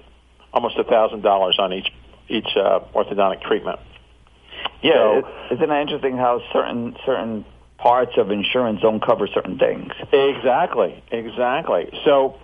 [0.53, 1.91] almost a thousand dollars on each
[2.29, 3.79] each uh, orthodontic treatment.
[4.81, 7.45] Yeah, So- it, isn't it interesting how certain certain
[7.77, 9.91] parts of insurance don't cover certain things?
[10.11, 11.89] Exactly, exactly.
[12.05, 12.35] So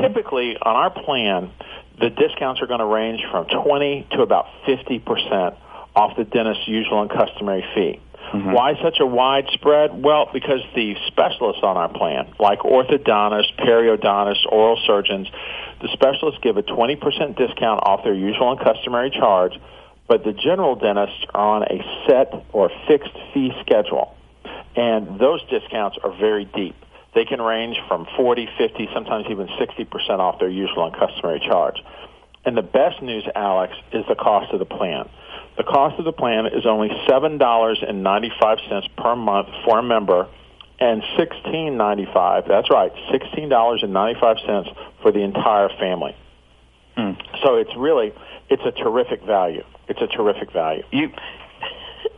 [0.00, 1.50] typically on our plan,
[1.98, 5.54] the discounts are going to range from 20 to about 50%
[5.96, 8.00] off the dentist's usual and customary fee.
[8.32, 8.52] Mhm.
[8.52, 10.02] Why such a wide spread?
[10.02, 15.28] Well, because the specialists on our plan, like orthodontists, periodontists, oral surgeons,
[15.80, 19.58] the specialists give a 20% discount off their usual and customary charge,
[20.08, 24.14] but the general dentists are on a set or fixed fee schedule
[24.76, 26.74] and those discounts are very deep.
[27.14, 31.76] They can range from 40, 50, sometimes even 60% off their usual and customary charge.
[32.44, 35.08] And the best news, Alex, is the cost of the plan.
[35.56, 40.26] The cost of the plan is only $7.95 per month for a member
[40.80, 42.48] and $16.95.
[42.48, 46.16] That's right, $16.95 for the entire family.
[46.96, 47.12] Hmm.
[47.44, 48.12] So it's really
[48.48, 49.64] it's a terrific value.
[49.88, 50.84] It's a terrific value.
[50.90, 51.10] you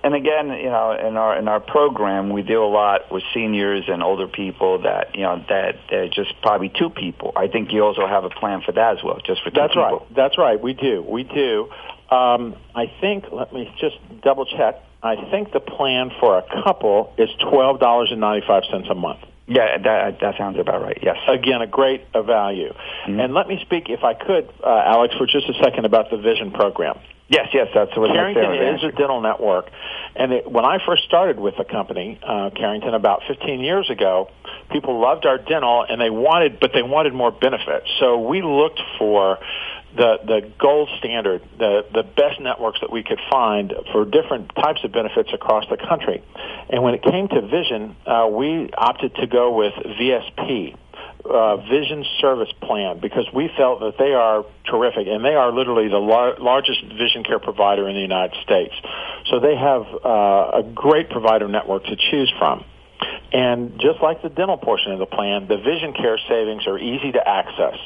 [0.03, 3.85] and again you know in our in our program we deal a lot with seniors
[3.89, 7.83] and older people that you know that they're just probably two people i think you
[7.85, 10.15] also have a plan for that as well just for two That's people right.
[10.15, 10.61] That's right.
[10.61, 11.03] We do.
[11.03, 11.69] We do.
[12.11, 13.25] Um, I think.
[13.33, 14.77] Let me just double check.
[15.03, 18.95] I think the plan for a couple is twelve dollars and ninety five cents a
[18.95, 19.21] month.
[19.47, 22.73] yeah that that sounds about right yes Again, a great uh, value.
[23.07, 23.23] Mhm.
[23.25, 26.17] And let me speak, if I could, uh, Alex, for just a second about the
[26.19, 26.99] Vision program.
[27.29, 28.85] Yes yes that's what Careington is.
[28.85, 29.71] a dental network,
[30.15, 34.31] and it, when I first started with the company, uh, Careington, about 15 years ago,
[34.71, 37.87] people loved our dental, and they wanted, but they wanted more benefits.
[37.99, 39.39] So we looked for
[39.97, 44.83] the the gold standard, the the best networks that we could find for different types
[44.85, 46.23] of benefits across the country.
[46.69, 50.77] And when it came to vision, uh, we opted to go with VSP
[51.25, 55.89] uh, Vision Service Plan because we felt that they are terrific and they are literally
[55.89, 58.75] the lar- largest vision care provider in the United States.
[59.31, 62.65] So they have uh, a great provider network to choose from.
[63.33, 67.13] And just like the dental portion of the plan, the vision care savings are easy
[67.13, 67.77] to access.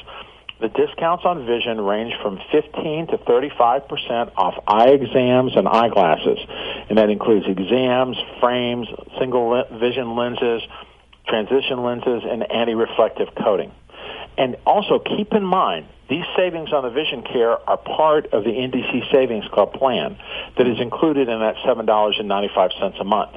[0.61, 6.37] The discounts on vision range from 15 to 35% off eye exams and eyeglasses.
[6.89, 10.61] And that includes exams, frames, single le- vision lenses,
[11.29, 13.71] transition lenses, and anti-reflective coating.
[14.37, 18.51] And also keep in mind, these savings on the vision care are part of the
[18.51, 20.17] NDC Savings Club plan
[20.57, 23.31] that is included in that $7.95 a month.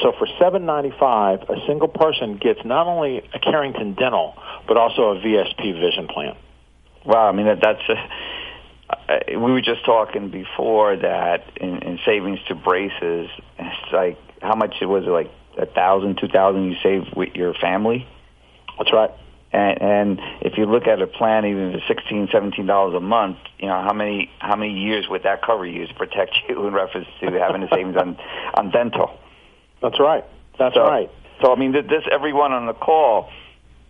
[0.00, 4.34] So for $7.95, a single person gets not only a Careington Dental,
[4.66, 6.36] but also a VSP vision plan.
[7.04, 8.10] Wow, I mean that, that's a,
[8.90, 13.28] uh, we were just talking before that in, in savings to braces.
[13.58, 15.10] It's like how much was it?
[15.10, 18.06] Like a thousand, two thousand you save with your family,
[18.78, 19.10] That's right.
[19.52, 23.00] and, and if you look at a plan, even if it's sixteen, seventeen dollars a
[23.00, 26.66] month, you know how many how many years would that cover you to protect you
[26.66, 28.16] in reference to having the savings on
[28.54, 29.10] on dental?
[29.82, 30.24] That's right.
[30.58, 31.10] That's So- right.
[31.42, 33.30] So I mean, th- this everyone on the call,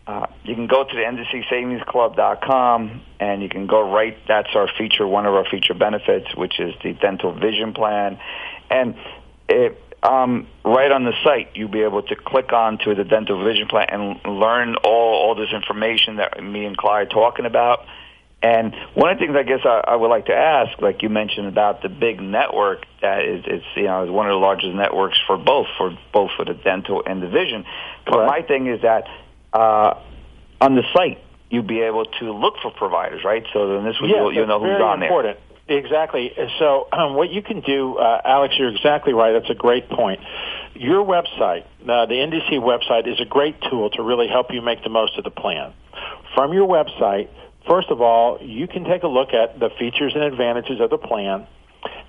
[0.07, 4.17] uh, you can go to the NDCSavingsClub.com and you can go right.
[4.29, 8.19] That's our feature, one of our feature benefits, which is the dental vision plan,
[8.71, 8.95] and
[9.49, 9.79] it.
[10.03, 13.69] Um, right on the site, you'll be able to click on to the dental vision
[13.69, 17.85] plan and learn all, all this information that me and Clyde are talking about.
[18.43, 21.11] And one of the things I guess I, I would like to ask, like you
[21.11, 24.73] mentioned about the big network that is, it's you know is one of the largest
[24.75, 27.67] networks for both for both for the dental and the vision.
[28.07, 28.31] But Correct.
[28.31, 29.05] my thing is that
[29.53, 30.01] uh,
[30.59, 31.19] on the site
[31.51, 33.45] you'll be able to look for providers, right?
[33.53, 35.37] So then this Yes, you'll, you'll know who's on there.
[35.71, 36.33] Exactly.
[36.59, 39.33] So, um, what you can do, uh, Alex, you're exactly right.
[39.33, 40.21] That's a great point.
[40.75, 44.83] Your website, uh, the NDC website, is a great tool to really help you make
[44.83, 45.73] the most of the plan.
[46.35, 47.29] From your website,
[47.69, 50.99] first of all, you can take a look at the features and advantages of the
[50.99, 51.47] plan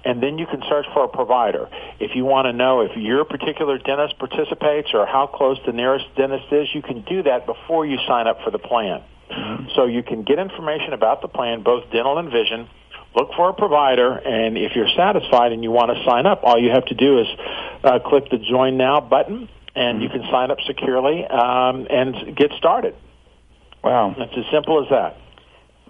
[0.03, 1.69] and then you can search for a provider.
[1.99, 6.05] If you want to know if your particular dentist participates or how close the nearest
[6.15, 9.03] dentist is, you can do that before you sign up for the plan.
[9.29, 9.69] Mm-hmm.
[9.75, 12.67] So you can get information about the plan, both dental and vision,
[13.15, 16.59] look for a provider, and if you're satisfied and you want to sign up, all
[16.59, 17.27] you have to do is
[17.83, 22.51] uh, click the Join Now button, and you can sign up securely um, and get
[22.57, 22.95] started.
[23.83, 25.17] Wow, it's as simple as that.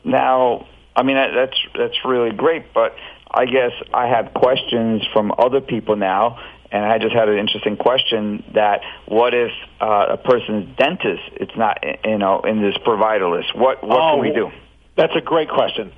[0.03, 2.95] Now, I mean that's that's really great, but
[3.29, 6.39] I guess I have questions from other people now,
[6.71, 11.55] and I just had an interesting question that what if uh, a person's dentist it's
[11.55, 13.55] not you know in this provider list?
[13.55, 14.51] What what oh, can we do?
[14.95, 15.91] That's a great question.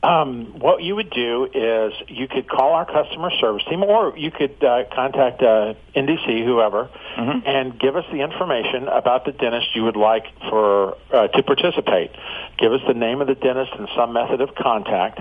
[0.00, 4.30] Um, what you would do is you could call our customer service team, or you
[4.30, 7.40] could uh, contact uh, NDC, whoever, mm-hmm.
[7.44, 12.12] and give us the information about the dentist you would like for uh, to participate.
[12.58, 15.20] Give us the name of the dentist and some method of contact,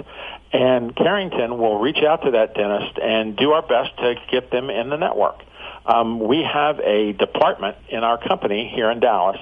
[0.53, 4.69] and Careington will reach out to that dentist and do our best to get them
[4.69, 5.41] in the network.
[5.87, 9.39] Um, we have a department in our company here in Dallas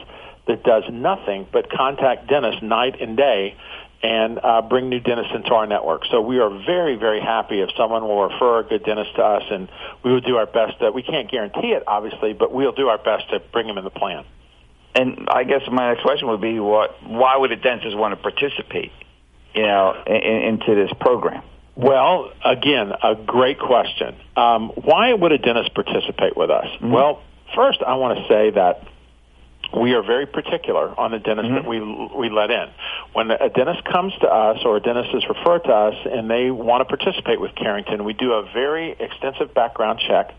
[0.48, 3.58] that does nothing but contact dentists night and day
[4.06, 6.04] and uh, bring new dentists into our network.
[6.12, 9.44] So we are very, very happy if someone will refer a good dentist to us,
[9.50, 9.68] and
[10.04, 10.78] we will do our best.
[10.80, 13.84] To, we can't guarantee it, obviously, but we'll do our best to bring them in
[13.84, 14.24] the plan.
[14.94, 17.02] And I guess my next question would be, what?
[17.04, 18.92] Why would a dentist want to participate,
[19.56, 21.42] you know, in, into this program?
[21.76, 24.16] Well, again, a great question.
[24.38, 26.68] Um, why would a dentist participate with us?
[26.68, 26.92] Mm-hmm.
[26.92, 27.24] Well,
[27.56, 28.88] first, I want to say that
[29.76, 31.56] we are very particular on the dentist mm-hmm.
[31.56, 31.80] that we
[32.18, 32.70] we let in.
[33.14, 36.52] When a dentist comes to us or a dentist is referred to us and they
[36.52, 40.34] want to participate with Careington, we do a very extensive background check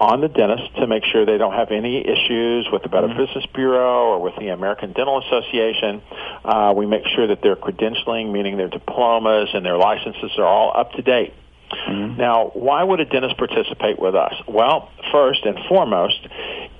[0.00, 3.18] on the dentist to make sure they don't have any issues with the Better mm-hmm.
[3.18, 6.02] Business Bureau or with the American Dental Association.
[6.44, 10.72] Uh, we make sure that their credentialing, meaning their diplomas and their licenses, are all
[10.74, 11.34] up to date.
[11.70, 12.16] Mm-hmm.
[12.18, 14.34] Now, why would a dentist participate with us?
[14.46, 16.20] Well, first and foremost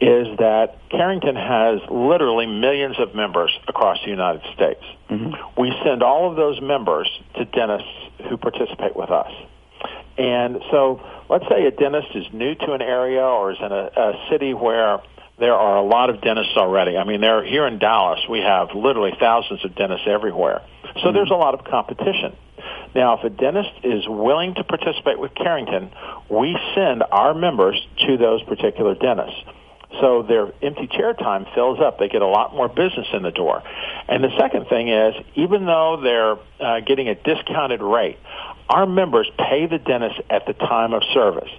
[0.00, 4.82] is that Careington has literally millions of members across the United States.
[5.10, 5.60] Mm-hmm.
[5.60, 7.88] We send all of those members to dentists
[8.28, 9.30] who participate with us.
[10.16, 13.90] And so, let's say a dentist is new to an area or is in a,
[13.96, 15.00] a city where
[15.38, 16.96] there are a lot of dentists already.
[16.96, 20.62] I mean, there here in Dallas, we have literally thousands of dentists everywhere.
[20.82, 21.14] So mm-hmm.
[21.14, 22.36] there's a lot of competition.
[22.94, 25.90] Now, if a dentist is willing to participate with Careington,
[26.30, 29.40] we send our members to those particular dentists.
[30.00, 31.98] So their empty chair time fills up.
[31.98, 33.62] They get a lot more business in the door.
[34.06, 38.18] And the second thing is, even though they're uh, getting a discounted rate,
[38.68, 41.50] our members pay the dentist at the time of service.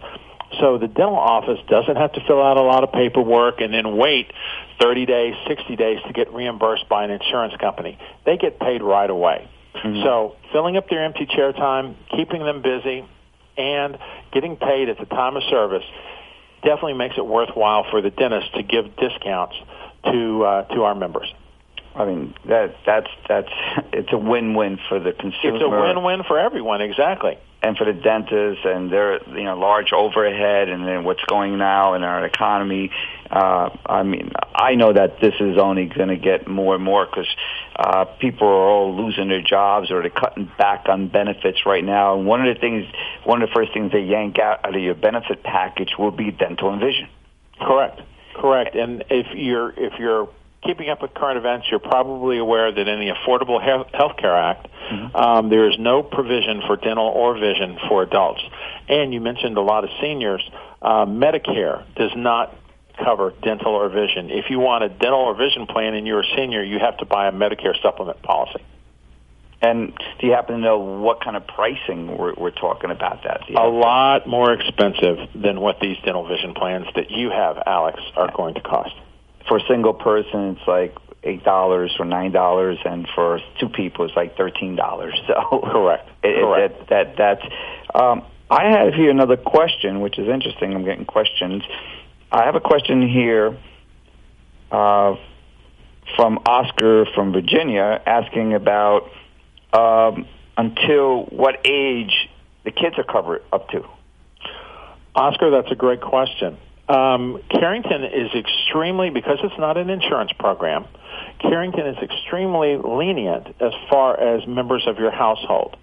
[0.59, 3.97] So the dental office doesn't have to fill out a lot of paperwork and then
[3.97, 4.31] wait
[4.79, 7.97] 30 days, 60 days to get reimbursed by an insurance company.
[8.25, 9.47] They get paid right away.
[9.75, 10.03] Mm-hmm.
[10.03, 13.05] So filling up their empty chair time, keeping them busy,
[13.57, 13.97] and
[14.31, 15.83] getting paid at the time of service
[16.63, 19.55] definitely makes it worthwhile for the dentist to give discounts
[20.05, 21.33] to uh, to our members.
[21.95, 23.49] I mean that that's that's
[23.93, 25.55] it's a win-win for the consumer.
[25.55, 27.37] It's a win-win for everyone, exactly.
[27.61, 31.95] And for the dentists and their you know large overhead, and then what's going now
[31.95, 32.91] in our economy.
[33.29, 37.05] Uh, I mean, I know that this is only going to get more and more
[37.05, 37.27] because
[37.75, 42.17] uh, people are all losing their jobs or they're cutting back on benefits right now.
[42.17, 42.85] And one of the things,
[43.23, 46.71] one of the first things they yank out of your benefit package will be dental
[46.71, 47.07] and vision.
[47.59, 48.01] Correct.
[48.35, 48.75] Correct.
[48.75, 50.29] And if you're if you're
[50.63, 54.67] keeping up with current events, you're probably aware that in the Affordable Health Care Act,
[54.91, 55.15] mm-hmm.
[55.15, 58.41] um, there is no provision for dental or vision for adults.
[58.87, 60.47] And you mentioned a lot of seniors.
[60.81, 62.55] Uh, Medicare does not
[63.03, 64.29] cover dental or vision.
[64.29, 67.05] If you want a dental or vision plan and you're a senior, you have to
[67.05, 68.63] buy a Medicare supplement policy.
[69.61, 73.49] And do you happen to know what kind of pricing we're, we're talking about that?
[73.49, 78.31] A lot more expensive than what these dental vision plans that you have, Alex, are
[78.31, 78.93] going to cost
[79.49, 84.05] for a single person, it's like eight dollars or nine dollars, and for two people,
[84.05, 85.13] it's like thirteen dollars.
[85.27, 86.89] So correct, it, correct.
[86.89, 87.53] That, that that's.
[87.93, 90.73] Um, I have here another question, which is interesting.
[90.73, 91.63] I'm getting questions.
[92.31, 93.57] I have a question here
[94.71, 95.15] uh,
[96.15, 99.09] from Oscar from Virginia, asking about
[99.73, 102.29] um, until what age
[102.65, 103.83] the kids are covered up to.
[105.15, 106.57] Oscar, that's a great question.
[106.87, 110.85] Um, Careington is extremely, because it's not an insurance program,
[111.41, 115.77] Careington is extremely lenient as far as members of your household.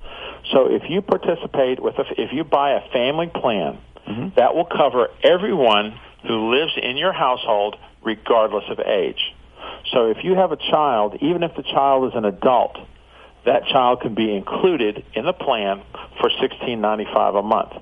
[0.53, 3.79] So if you participate with, a, if you buy a family plan,
[4.37, 9.35] that will cover everyone who lives in your household regardless of age.
[9.93, 12.77] So if you have a child, even if the child is an adult,
[13.45, 15.83] that child can be included in the plan
[16.21, 17.73] for $16.95 a month.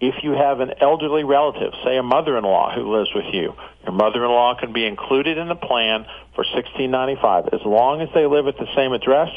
[0.00, 4.58] If you have an elderly relative, say a mother-in-law who lives with you, your mother-in-law
[4.58, 8.66] can be included in the plan for $16.95 as long as they live at the
[8.74, 9.28] same address.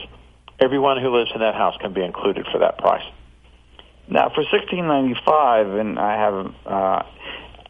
[0.60, 3.04] Everyone who lives in that house can be included for that price.
[4.08, 7.04] Now for sixteen ninety five, and I have, uh,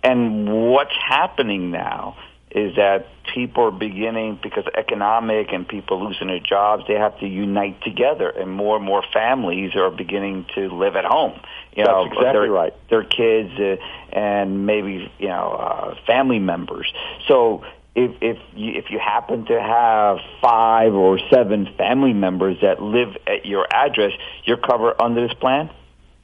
[0.03, 2.17] and what's happening now
[2.51, 7.25] is that people are beginning because economic and people losing their jobs, they have to
[7.25, 11.39] unite together, and more and more families are beginning to live at home.
[11.75, 12.89] You That's know, exactly their, right.
[12.89, 13.77] Their kids uh,
[14.15, 16.91] and maybe you know uh, family members.
[17.27, 17.63] So
[17.95, 23.17] if if you, if you happen to have five or seven family members that live
[23.25, 24.11] at your address,
[24.43, 25.71] you're covered under this plan.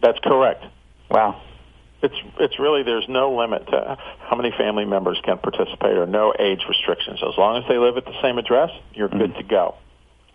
[0.01, 0.63] That's correct.
[1.09, 1.41] Wow.
[2.01, 6.33] It's it's really there's no limit to how many family members can participate or no
[6.37, 7.19] age restrictions.
[7.21, 9.75] As long as they live at the same address, you're good to go.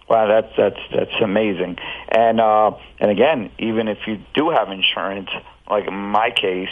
[0.09, 1.79] Wow, that's that's that's amazing.
[2.09, 5.31] And uh, and again, even if you do have insurance,
[5.71, 6.69] like in my case,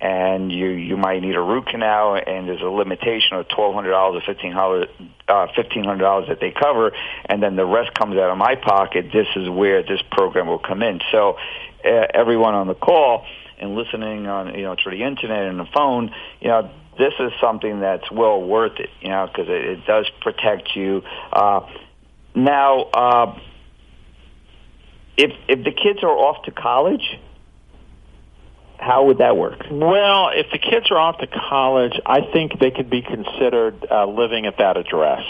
[0.00, 3.90] and you you might need a root canal, and there's a limitation of twelve hundred
[3.90, 4.90] dollars or fifteen hundred
[5.26, 6.92] uh, fifteen hundred dollars that they cover,
[7.24, 9.06] and then the rest comes out of my pocket.
[9.12, 11.00] This is where this program will come in.
[11.10, 11.38] So,
[11.84, 13.24] uh, everyone on the call
[13.60, 17.32] and listening on you know through the internet and the phone, you know this is
[17.40, 21.02] something that's well worth it, you know, because it, it does protect you.
[21.32, 21.60] Uh,
[22.34, 23.38] now, uh,
[25.16, 27.18] if if the kids are off to college,
[28.78, 29.60] how would that work?
[29.70, 34.06] Well, if the kids are off to college, I think they could be considered uh,
[34.06, 35.22] living at that address.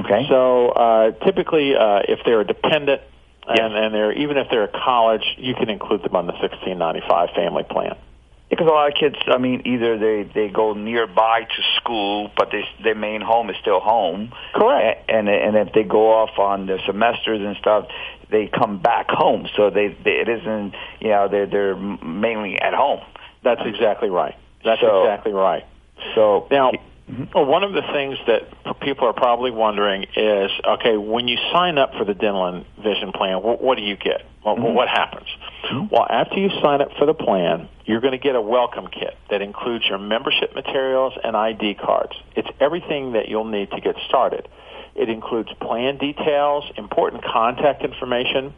[0.00, 0.26] Okay.
[0.28, 3.00] So uh, typically, uh, if they're a dependent
[3.48, 3.58] Yes.
[3.62, 7.30] and, and they're even if they're at college, you can include them on the 1695
[7.34, 7.96] family plan.
[8.48, 12.50] Because a lot of kids, I mean, either they they go nearby to school, but
[12.52, 14.32] they, their main home is still home.
[14.54, 15.10] Correct.
[15.10, 17.88] And and if they go off on their semesters and stuff,
[18.30, 19.48] they come back home.
[19.56, 23.00] So they, they it isn't you know they're they're mainly at home.
[23.42, 24.36] That's exactly right.
[24.64, 25.64] That's So- exactly right.
[26.14, 26.72] So Now,
[27.10, 27.24] Mm-hmm.
[27.34, 31.78] well, one of the things that people are probably wondering is, okay, when you sign
[31.78, 34.26] up for the dental and vision plan, what, what do you get?
[34.42, 34.74] What, mm-hmm.
[34.74, 35.28] what happens?
[35.64, 35.94] Mm-hmm.
[35.94, 39.16] Well, after you sign up for the plan, you're going to get a welcome kit
[39.30, 42.12] that includes your membership materials and ID cards.
[42.34, 44.48] It's everything that you'll need to get started.
[44.96, 48.52] It includes plan details, important contact information,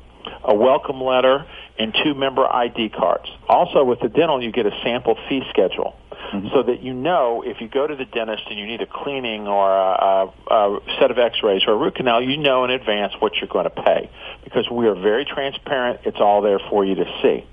[0.45, 1.47] a welcome letter,
[1.79, 3.29] and two member ID cards.
[3.49, 5.95] Also, with the dental, you get a sample fee schedule
[6.33, 6.49] mm-hmm.
[6.53, 9.47] so that you know if you go to the dentist and you need a cleaning
[9.47, 13.13] or a, a, a set of x-rays or a root canal, you know in advance
[13.21, 14.11] what you're going to pay
[14.45, 16.01] because we are very transparent.
[16.05, 17.47] It's all there for you to see.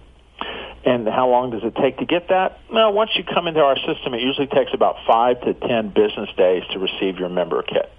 [0.86, 2.60] And how long does it take to get that?
[2.72, 6.30] Well, once you come into our system, it usually takes about five to ten business
[6.38, 7.92] days to receive your member kit.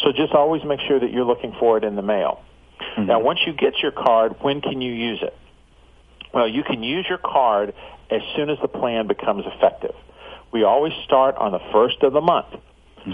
[0.00, 2.42] So just always make sure that you're looking for it in the mail.
[2.98, 5.36] Now, once you get your card, when can you use it?
[6.32, 7.74] Well, you can use your card
[8.10, 9.94] as soon as the plan becomes effective.
[10.52, 12.48] We always start on the first of the month.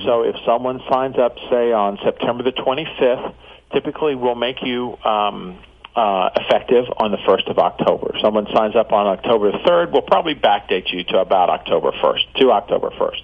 [0.05, 3.35] So if someone signs up, say on September the 25th,
[3.73, 5.59] typically we'll make you um,
[5.95, 8.13] uh, effective on the 1st of October.
[8.15, 12.41] If someone signs up on October 3rd, we'll probably backdate you to about October 1st,
[12.41, 13.23] to October 1st.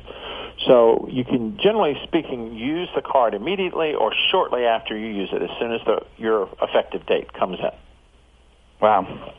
[0.67, 5.43] So you can, generally speaking, use the card immediately or shortly after you use it,
[5.43, 7.71] as soon as the, your effective date comes in.
[8.81, 9.35] wow.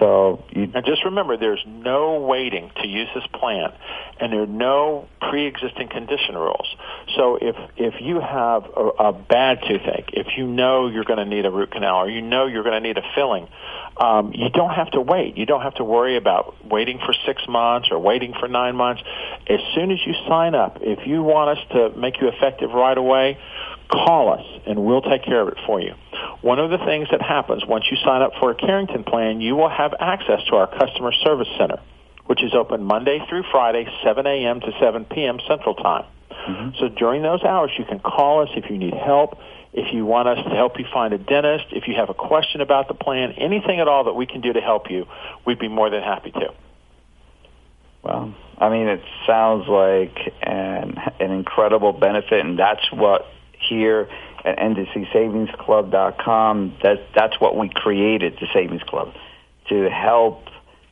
[0.00, 3.72] So you And just remember, there's no waiting to use this plan,
[4.18, 6.66] and there are no pre-existing condition rules.
[7.16, 11.24] So if if you have a, a bad toothache, if you know you're going to
[11.24, 13.46] need a root canal, or you know you're going to need a filling,
[13.98, 15.36] um, you don't have to wait.
[15.36, 19.02] You don't have to worry about waiting for six months or waiting for nine months.
[19.46, 22.96] As soon as you sign up, if you want us to make you effective right
[22.96, 23.38] away,
[23.90, 25.94] call us and we'll take care of it for you.
[26.42, 29.56] One of the things that happens once you sign up for a Careington plan, you
[29.56, 31.80] will have access to our customer service center,
[32.26, 34.60] which is open Monday through Friday, 7 a.m.
[34.60, 35.38] to 7 p.m.
[35.46, 36.06] Central Time.
[36.30, 36.78] Mm-hmm.
[36.78, 39.38] So during those hours, you can call us if you need help,
[39.72, 42.60] if you want us to help you find a dentist, if you have a question
[42.60, 45.06] about the plan, anything at all that we can do to help you,
[45.46, 46.54] we'd be more than happy to.
[48.02, 53.26] Well, I mean, it sounds like an an incredible benefit, and that's what
[53.70, 54.08] here
[54.44, 56.76] at NDCSavingsClub.com.
[56.82, 59.14] That that's what we created, the Savings Club,
[59.68, 60.48] to help.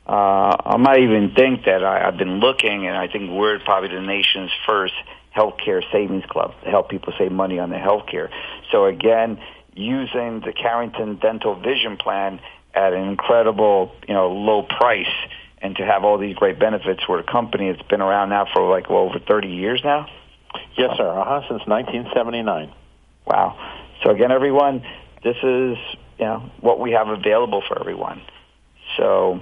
[0.07, 3.91] Uh, I might even think that I, I've been looking, and I think we're probably
[3.91, 4.95] the nation's first
[5.37, 8.31] healthcare savings club to help people save money on their healthcare.
[8.72, 9.39] So again,
[9.74, 12.41] using the Careington Dental Vision Plan
[12.74, 15.07] at an incredible, you know, low price
[15.61, 18.68] and to have all these great benefits for a company that's been around now for
[18.68, 20.07] like well, over 30 years now?
[20.79, 21.09] Yes, sir.
[21.09, 22.72] Uh-huh, since 1979.
[23.26, 23.59] Wow.
[24.03, 24.83] So again, everyone,
[25.22, 25.76] this is
[26.18, 28.22] you know what we have available for everyone.
[28.97, 29.41] So,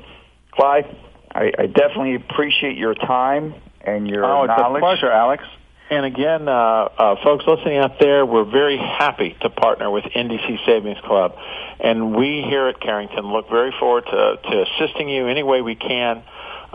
[0.53, 0.97] Clyde,
[1.33, 4.83] I, I definitely appreciate your time and your oh, it's knowledge.
[4.83, 5.45] a pleasure, Alex.
[5.89, 10.67] And again, uh, uh, folks listening out there, we're very happy to partner with NDC
[10.67, 11.37] Savings Club.
[11.79, 15.77] And we here at Careington look very forward to, to assisting you any way we
[15.77, 16.25] can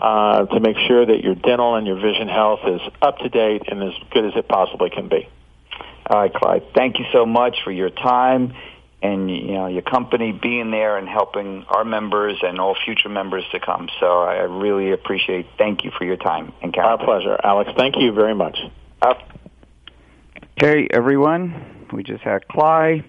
[0.02, 3.62] uh, to make sure that your dental and your vision health is up to date
[3.68, 5.28] and as good as it possibly can be.
[6.06, 6.64] All right, Clyde.
[6.74, 8.52] Thank you so much for your time
[9.00, 13.44] and you know your company being there and helping our members and all future members
[13.52, 13.88] to come.
[14.00, 15.46] So I really appreciate.
[15.56, 17.70] Thank you for your time and Our pleasure, Alex.
[17.76, 18.58] Thank you very much.
[20.60, 21.86] Okay, everyone.
[21.92, 23.04] We just had Clyde,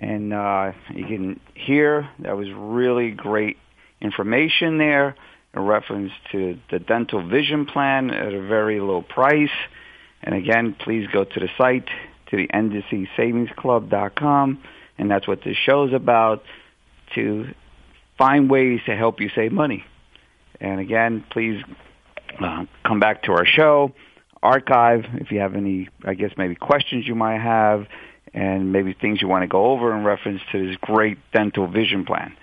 [0.00, 3.58] and uh, you can hear that was really great
[4.00, 5.14] information there
[5.54, 9.50] in reference to the dental vision plan at a very low price.
[10.22, 11.88] And again, please go to the site
[12.30, 14.62] to the ndcsavingsclub.com,
[14.98, 16.44] and that's what this show is about
[17.14, 17.48] to
[18.16, 19.84] find ways to help you save money.
[20.60, 21.64] And again, please
[22.38, 23.92] uh, come back to our show
[24.42, 27.86] archive if you have any, I guess, maybe questions you might have
[28.32, 32.04] and maybe things you want to go over in reference to this great dental vision
[32.04, 32.36] plan.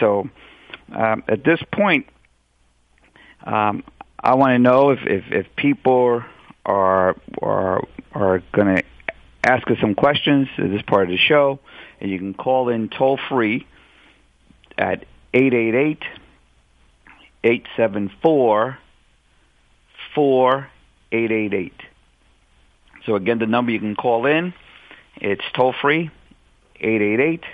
[0.00, 0.28] So
[0.92, 2.06] um, at this point,
[3.44, 3.84] um,
[4.18, 6.22] I want to know if, if, if people
[6.64, 7.82] are, are,
[8.12, 8.82] are going to
[9.42, 11.60] ask us some questions at this part of the show,
[12.00, 13.66] and you can call in toll free
[14.78, 16.02] at 888
[17.44, 18.78] 874
[21.12, 21.72] 888.
[23.04, 24.54] So again, the number you can call in,
[25.16, 26.10] it's toll free,
[26.80, 27.44] 888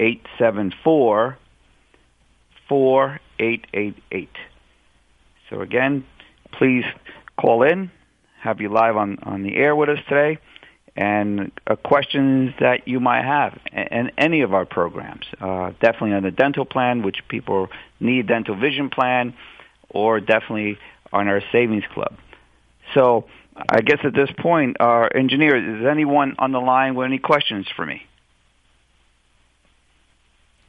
[0.00, 1.36] 874
[2.68, 3.27] 4888.
[5.50, 6.04] So again,
[6.52, 6.84] please
[7.40, 7.90] call in,
[8.40, 10.38] have you live on, on the air with us today,
[10.96, 15.24] and uh, questions that you might have in any of our programs.
[15.40, 17.68] Uh, definitely on the dental plan, which people
[18.00, 19.32] need dental vision plan,
[19.90, 20.76] or definitely
[21.12, 22.14] on our savings club.
[22.94, 23.26] So
[23.56, 27.66] I guess at this point, our engineer, is anyone on the line with any questions
[27.76, 28.02] for me?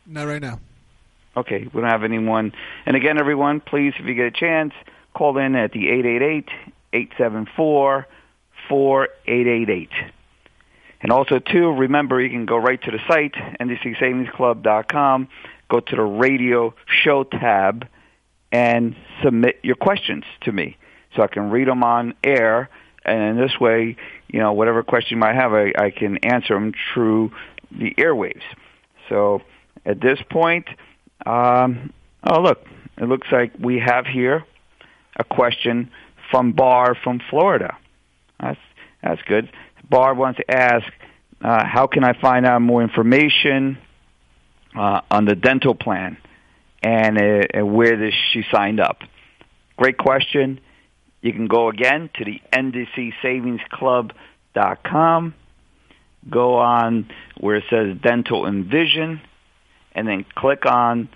[0.06, 0.60] Not right now.
[1.38, 2.54] Okay, we don't have anyone.
[2.86, 4.74] And again, everyone, please, if you get a chance,
[5.14, 6.44] call in at the
[6.94, 9.90] 888-874-4888.
[11.02, 15.30] And also, too, remember you can go right to the site, ndcsavingsclub.com,
[15.70, 17.88] go to the radio show tab,
[18.52, 20.78] and submit your questions to me
[21.16, 22.70] so I can read them on air.
[23.06, 23.96] And in this way,
[24.28, 27.32] you know, whatever question you might have, I, I can answer them through
[27.72, 28.42] the airwaves.
[29.08, 29.42] So
[29.86, 30.68] at this point,
[31.26, 31.94] um,
[32.24, 32.66] oh, look,
[32.98, 34.46] it looks like we have here
[35.16, 35.92] a question
[36.32, 37.78] from Bar from Florida.
[38.40, 38.60] That's,
[39.02, 39.52] that's good.
[39.90, 40.86] Bar wants to ask,
[41.42, 43.78] uh, how can I find out more information
[44.78, 46.18] uh, on the dental plan?
[46.82, 49.00] and, uh, and where this, she signed up.
[49.78, 50.62] Great question.
[51.22, 55.34] You can go again to the ndcsavingsclub.com,
[56.30, 59.20] go on where it says Dental and Vision,
[59.94, 61.10] and then click on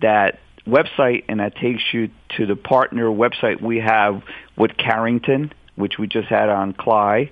[0.00, 4.22] that website, and that takes you to the partner website we have
[4.56, 7.30] with Careington, which we just had on Cly,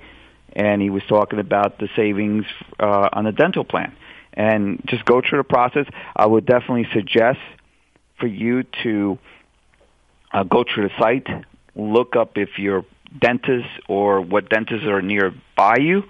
[0.53, 2.45] and he was talking about the savings
[2.78, 3.95] uh, on the dental plan.
[4.34, 5.86] And just go through the process.
[6.16, 7.38] I would definitely suggest–
[8.22, 9.18] for you to
[10.32, 11.26] uh, go through the site,
[11.74, 12.84] look up if your
[13.20, 16.05] dentist or what dentists are nearby you,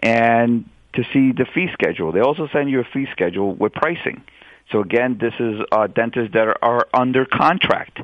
[0.00, 2.12] and to see the fee schedule.
[2.12, 4.22] They also send you a fee schedule with pricing.
[4.70, 8.00] So again, this is uh, dentists that are, are under contract.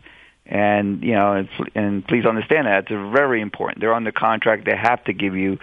[0.47, 3.81] And you know, and, and please understand that it's very important.
[3.81, 5.59] They're under contract; they have to give you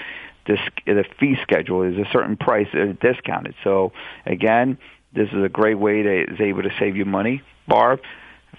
[0.48, 0.60] this.
[0.88, 3.54] The fee schedule is a certain price, uh, discounted.
[3.64, 3.92] So
[4.26, 4.80] again,
[5.14, 8.02] this is a great way that is able to save you money Barb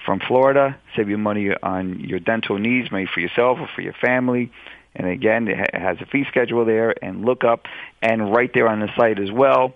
[0.05, 0.79] from Florida.
[0.97, 4.53] Save you money on your dental needs, maybe for yourself or for your family.
[4.95, 7.67] And again, it has a fee schedule there and look up.
[8.03, 9.75] And right there on the site as well,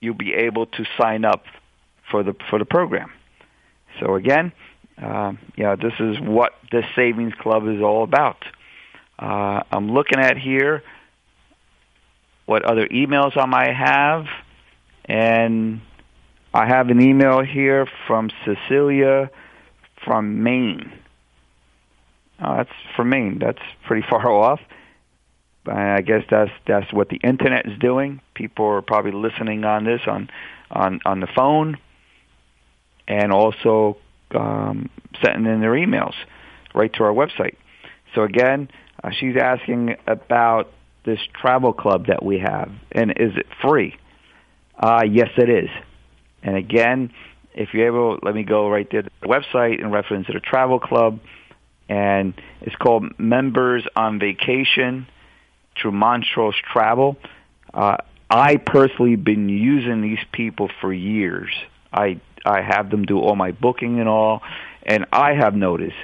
[0.00, 1.44] you'll be able to sign up
[2.10, 3.10] for the for the program.
[4.00, 4.52] So again,
[5.00, 8.44] uh, yeah, this is what the Savings Club is all about.
[9.18, 10.82] Uh, I'm looking at here
[12.46, 14.26] what other emails I might have,
[15.04, 15.80] and
[16.52, 19.30] I have an email here from Cecilia
[20.04, 20.92] from Maine.
[22.42, 23.38] Oh, that's for Maine.
[23.38, 24.60] That's pretty far off.
[25.66, 28.20] I guess that's that's what the internet is doing.
[28.34, 30.30] People are probably listening on this on
[30.70, 31.78] on on the phone,
[33.06, 33.98] and also
[34.34, 34.88] um,
[35.22, 36.14] sending in their emails
[36.74, 37.56] right to our website.
[38.14, 38.68] So again,
[39.04, 40.72] uh, she's asking about
[41.04, 43.96] this travel club that we have, and is it free?
[44.78, 45.68] Uh, yes, it is.
[46.42, 47.12] And again,
[47.54, 50.40] if you're able, let me go right there to the website and reference to the
[50.40, 51.20] travel club,
[51.90, 55.08] and it's called Members on Vacation
[55.76, 57.16] through Montrose Travel.
[57.74, 57.96] Uh,
[58.30, 61.50] I personally been using these people for years.
[61.92, 64.40] I I have them do all my booking and all,
[64.84, 65.96] and I have noticed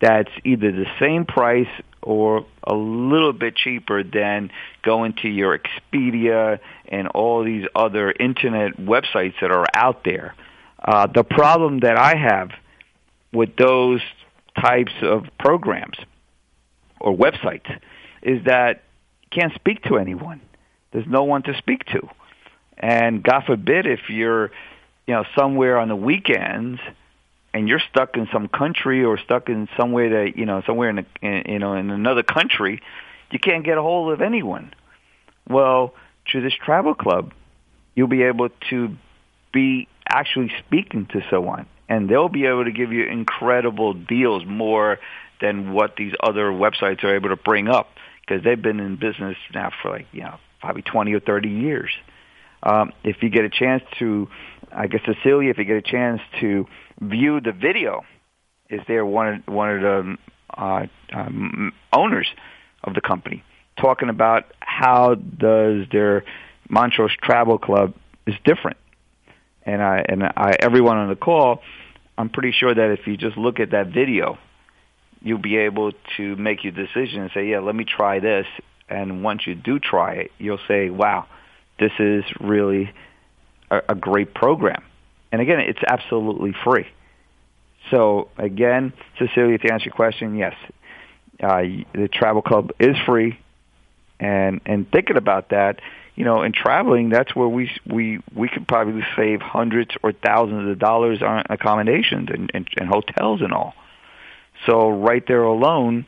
[0.00, 1.70] that's either the same price
[2.02, 4.50] or a little bit cheaper than
[4.82, 6.58] going to your Expedia
[6.88, 10.34] and all these other internet websites that are out there.
[10.82, 12.50] Uh, the problem that I have
[13.32, 14.00] with those
[14.58, 15.96] types of programs
[17.00, 17.70] or websites
[18.22, 18.82] is that
[19.22, 20.40] you can't speak to anyone.
[20.92, 22.08] There's no one to speak to.
[22.76, 24.50] And God forbid if you're,
[25.06, 26.80] you know, somewhere on the weekends
[27.52, 30.98] and you're stuck in some country or stuck in somewhere that you know somewhere in,
[30.98, 32.80] a, in you know in another country,
[33.30, 34.72] you can't get a hold of anyone.
[35.48, 35.94] Well,
[36.30, 37.32] through this travel club,
[37.94, 38.96] you'll be able to
[39.52, 44.98] be actually speaking to someone, and they'll be able to give you incredible deals more
[45.40, 49.36] than what these other websites are able to bring up because they've been in business
[49.52, 51.90] now for like you know probably twenty or thirty years.
[52.62, 54.28] Um, if you get a chance to,
[54.70, 56.66] I guess Cecilia, if you get a chance to
[57.00, 58.04] view the video,
[58.68, 60.16] is there one of, one of the
[60.56, 62.28] uh, um, owners
[62.84, 63.42] of the company
[63.78, 66.24] talking about how does their
[66.68, 67.94] Montrose Travel Club
[68.26, 68.76] is different,
[69.64, 71.62] and I and I everyone on the call,
[72.16, 74.38] I'm pretty sure that if you just look at that video,
[75.22, 78.46] you'll be able to make your decision and say, yeah, let me try this.
[78.88, 81.26] And once you do try it, you'll say, wow,
[81.78, 82.92] this is really
[83.70, 84.82] a, a great program.
[85.32, 86.86] And again, it's absolutely free.
[87.90, 90.54] So again, Cecilia, to answer your question, yes,
[91.42, 91.62] uh,
[91.94, 93.38] the travel club is free.
[94.18, 95.80] And and thinking about that,
[96.20, 100.70] you know, in traveling, that's where we we we could probably save hundreds or thousands
[100.70, 103.74] of dollars on accommodations and, and, and hotels and all.
[104.66, 106.06] So right there alone,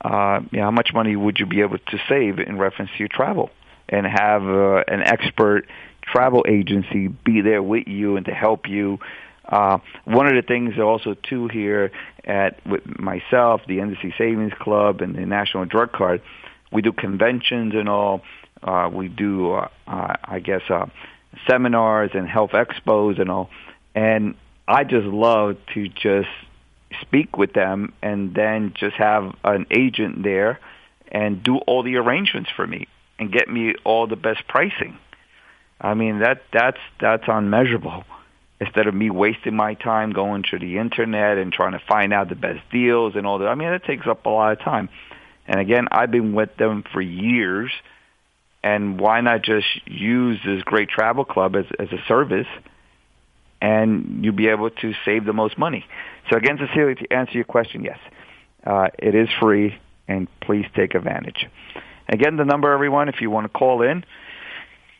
[0.00, 2.98] uh, you know, how much money would you be able to save in reference to
[2.98, 3.50] your travel?
[3.88, 5.66] and have uh, an expert
[6.02, 8.98] travel agency be there with you and to help you.
[9.46, 11.92] Uh, one of the things also too here
[12.24, 16.22] at with myself, the NDC Savings Club, and the National Drug Card,
[16.72, 18.22] we do conventions and all.
[18.64, 20.86] Uh, we do, uh, uh, I guess, uh,
[21.46, 23.50] seminars and health expos and all.
[23.94, 24.34] And
[24.66, 26.28] I just love to just
[27.00, 30.60] speak with them and then just have an agent there
[31.12, 32.88] and do all the arrangements for me
[33.18, 34.98] and get me all the best pricing.
[35.80, 38.04] I mean that that's that's unmeasurable.
[38.60, 42.28] Instead of me wasting my time going to the internet and trying to find out
[42.28, 44.88] the best deals and all that, I mean that takes up a lot of time.
[45.46, 47.70] And again, I've been with them for years,
[48.64, 52.48] and why not just use this great travel club as as a service,
[53.60, 55.84] and you'll be able to save the most money.
[56.30, 57.98] So again, Cecilia, to answer your question, yes,
[58.66, 61.46] uh, it is free, and please take advantage.
[62.08, 64.04] Again, the number, everyone, if you want to call in,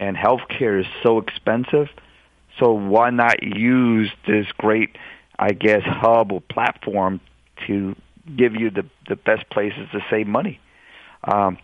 [0.01, 1.87] and healthcare is so expensive.
[2.59, 4.97] So why not use this great,
[5.39, 7.21] I guess, hub or platform
[7.67, 7.95] to
[8.35, 10.59] give you the the best places to save money?
[11.23, 11.57] Um,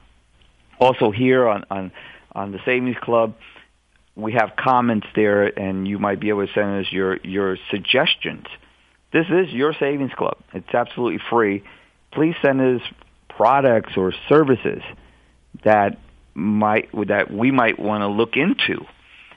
[0.80, 1.92] also here on, on,
[2.34, 3.36] on the Savings Club,
[4.16, 8.46] we have comments there, and you might be able to send us your, your suggestions.
[9.12, 10.38] This is your Savings Club.
[10.54, 11.64] It's absolutely free.
[12.12, 12.82] Please send us
[13.30, 14.82] products or services
[15.64, 15.98] that
[16.38, 18.86] might that we might want to look into.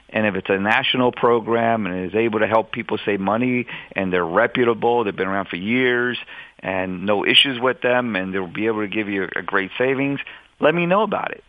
[0.09, 4.11] And if it's a national program and is able to help people save money and
[4.11, 6.17] they're reputable, they've been around for years
[6.59, 10.19] and no issues with them and they'll be able to give you a great savings,
[10.59, 11.43] let me know about it,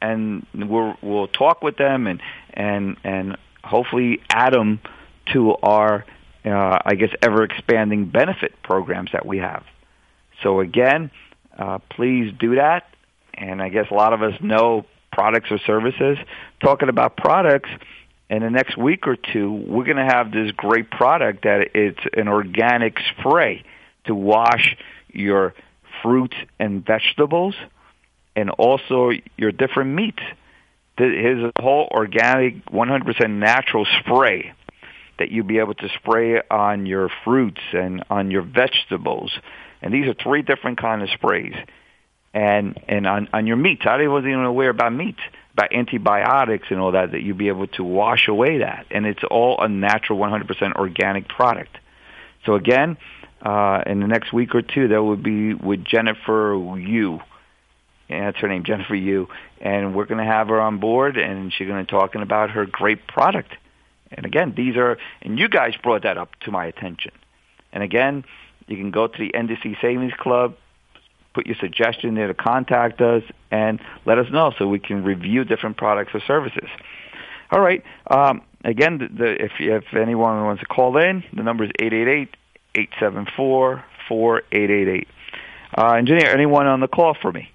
[0.00, 2.22] and we'll we'll talk with them and
[2.52, 4.80] and and hopefully add them
[5.32, 6.04] to our
[6.46, 9.64] uh, I guess, ever expanding benefit programs that we have.
[10.42, 11.10] So again,
[11.58, 12.86] uh, please do that.
[13.36, 16.18] And I guess a lot of us know products or services.
[16.60, 17.70] Talking about products,
[18.28, 22.00] in the next week or two, we're going to have this great product that it's
[22.14, 23.62] an organic spray
[24.06, 24.76] to wash
[25.12, 25.54] your
[26.02, 27.54] fruits and vegetables
[28.34, 30.22] and also your different meats.
[30.98, 34.52] A whole organic, 100% natural spray
[35.18, 39.32] that you'll be able to spray on your fruits and on your vegetables.
[39.82, 41.54] And these are three different kind of sprays.
[42.36, 43.82] And and on, on your meats.
[43.86, 45.20] I wasn't even aware about meats,
[45.54, 48.84] about antibiotics and all that, that you'll be able to wash away that.
[48.90, 51.78] And it's all a natural 100% organic product.
[52.44, 52.98] So again,
[53.40, 57.20] uh, in the next week or two, that will be with Jennifer Yu.
[58.10, 59.28] And that's her name, Jennifer Yu.
[59.60, 62.50] And we're going to have her on board, and she's going to be talking about
[62.50, 63.52] her great product.
[64.12, 67.12] And again, these are, and you guys brought that up to my attention.
[67.72, 68.24] And again,
[68.66, 70.54] you can go to the NDC Savings Club,
[71.36, 75.44] put your suggestion there to contact us, and let us know so we can review
[75.44, 76.68] different products or services.
[77.50, 77.84] All right.
[78.10, 81.92] Um, again, the, the, if, if anyone wants to call in, the number is eight
[81.92, 82.36] eight eight
[82.74, 85.08] eight seven four four eight eight eight.
[85.76, 87.50] Uh, engineer, anyone on the call for me?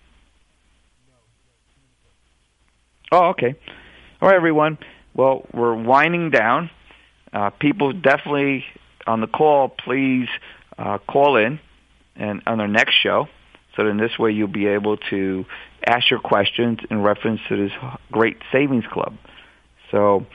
[3.11, 3.55] Oh, okay.
[4.21, 4.77] All right, everyone.
[5.15, 6.69] Well, we're winding down.
[7.33, 8.63] Uh, people definitely
[9.07, 10.29] on the call, please
[10.77, 11.59] uh, call in
[12.15, 13.27] and on our next show.
[13.75, 15.45] So in this way, you'll be able to
[15.85, 17.71] ask your questions in reference to this
[18.11, 19.17] great savings club.
[19.91, 20.25] So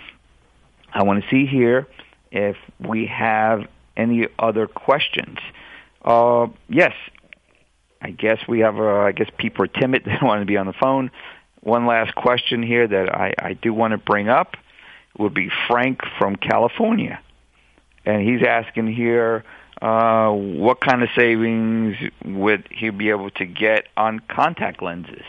[0.93, 1.87] I want to see here
[2.31, 3.67] if we have
[3.97, 5.39] any other questions.
[6.03, 6.93] Uh, yes,
[8.01, 8.79] I guess we have.
[8.79, 11.11] Uh, I guess people are timid; they don't want to be on the phone.
[11.61, 14.57] One last question here that I, I do want to bring up
[15.19, 17.21] would be Frank from California,
[18.05, 19.45] and he's asking here
[19.83, 25.25] uh, what kind of savings would he be able to get on contact lenses?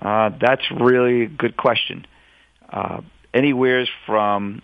[0.00, 2.06] Uh, that's really a good question.
[2.68, 3.00] Uh,
[3.32, 4.62] anywhere from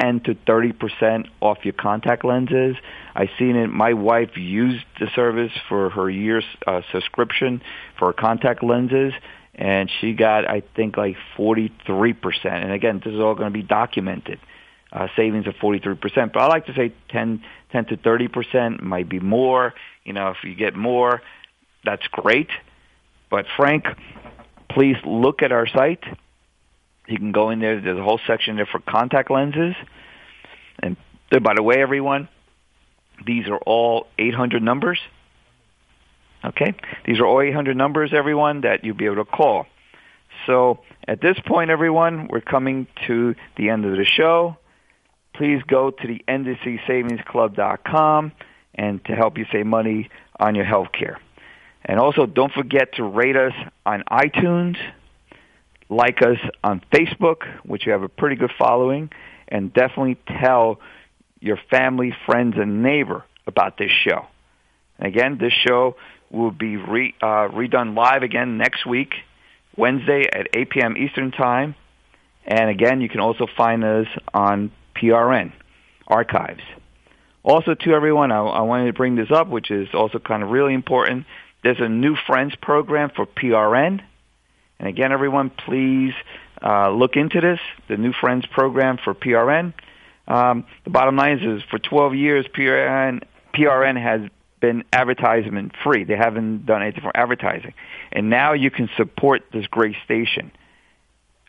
[0.00, 2.76] 10 to 30 percent off your contact lenses.
[3.14, 3.68] I've seen it.
[3.68, 7.62] My wife used the service for her year's uh, subscription
[7.98, 9.12] for contact lenses,
[9.54, 12.64] and she got, I think, like 43 percent.
[12.64, 14.38] And again, this is all going to be documented.
[14.92, 18.82] Uh, savings of 43 percent, but I like to say 10, 10 to 30 percent
[18.82, 19.72] might be more.
[20.04, 21.22] You know, if you get more,
[21.82, 22.50] that's great.
[23.30, 23.86] But Frank,
[24.68, 26.04] please look at our site
[27.06, 27.80] you can go in there.
[27.80, 29.74] There's a whole section there for contact lenses.
[30.82, 30.96] And
[31.42, 32.28] by the way, everyone,
[33.24, 34.98] these are all 800 numbers.
[36.44, 36.74] Okay?
[37.04, 39.66] These are all 800 numbers, everyone, that you'll be able to call.
[40.46, 44.56] So at this point, everyone, we're coming to the end of the show.
[45.34, 48.32] Please go to the NDCSavingsClub.com
[48.74, 50.08] and to help you save money
[50.38, 51.18] on your health care.
[51.84, 53.52] And also, don't forget to rate us
[53.84, 54.76] on iTunes
[55.92, 59.10] like us on Facebook, which you have a pretty good following,
[59.48, 60.80] and definitely tell
[61.40, 64.26] your family, friends, and neighbor about this show.
[64.98, 65.96] And again, this show
[66.30, 69.12] will be re, uh, redone live again next week,
[69.76, 70.96] Wednesday at 8 p.m.
[70.96, 71.74] Eastern Time.
[72.46, 74.72] And again, you can also find us on
[75.02, 75.52] PRN
[76.06, 76.62] archives.
[77.42, 80.50] Also, to everyone, I, I wanted to bring this up, which is also kind of
[80.50, 81.26] really important.
[81.64, 84.02] There's a new Friends program for PRN
[84.82, 86.12] and again, everyone, please
[86.60, 89.72] uh, look into this, the New Friends program for PRN.
[90.26, 93.22] Um, the bottom line is, is for 12 years, PRN,
[93.54, 94.28] PRN has
[94.60, 96.02] been advertisement free.
[96.02, 97.74] They haven't done anything for advertising.
[98.10, 100.50] And now you can support this great station,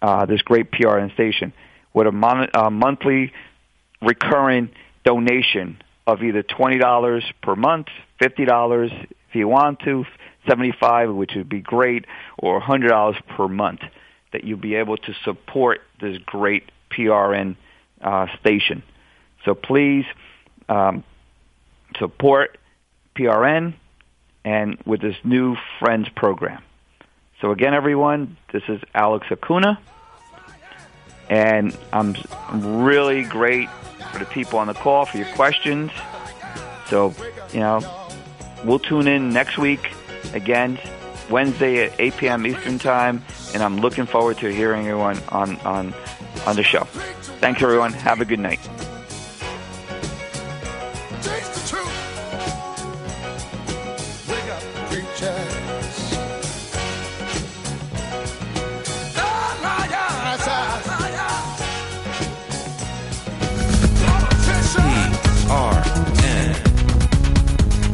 [0.03, 1.53] uh, this great PRN station,
[1.93, 3.31] with a mon- uh, monthly
[4.01, 4.69] recurring
[5.03, 7.87] donation of either $20 per month,
[8.21, 10.05] $50 if you want to,
[10.47, 12.05] 75 which would be great,
[12.37, 13.81] or $100 per month
[14.31, 17.55] that you'll be able to support this great PRN
[18.01, 18.83] uh, station.
[19.45, 20.05] So please
[20.67, 21.03] um,
[21.97, 22.57] support
[23.15, 23.75] PRN
[24.43, 26.61] and with this new Friends program.
[27.41, 29.79] So again, everyone, this is Alex Acuna,
[31.29, 32.15] and I'm
[32.83, 33.69] really great
[34.11, 35.91] for the people on the call for your questions.
[36.87, 37.13] So,
[37.51, 37.81] you know,
[38.63, 39.91] we'll tune in next week
[40.33, 40.79] again
[41.29, 42.45] Wednesday at 8 p.m.
[42.45, 45.93] Eastern Time, and I'm looking forward to hearing everyone on, on,
[46.45, 46.83] on the show.
[47.39, 47.93] Thanks, everyone.
[47.93, 48.59] Have a good night.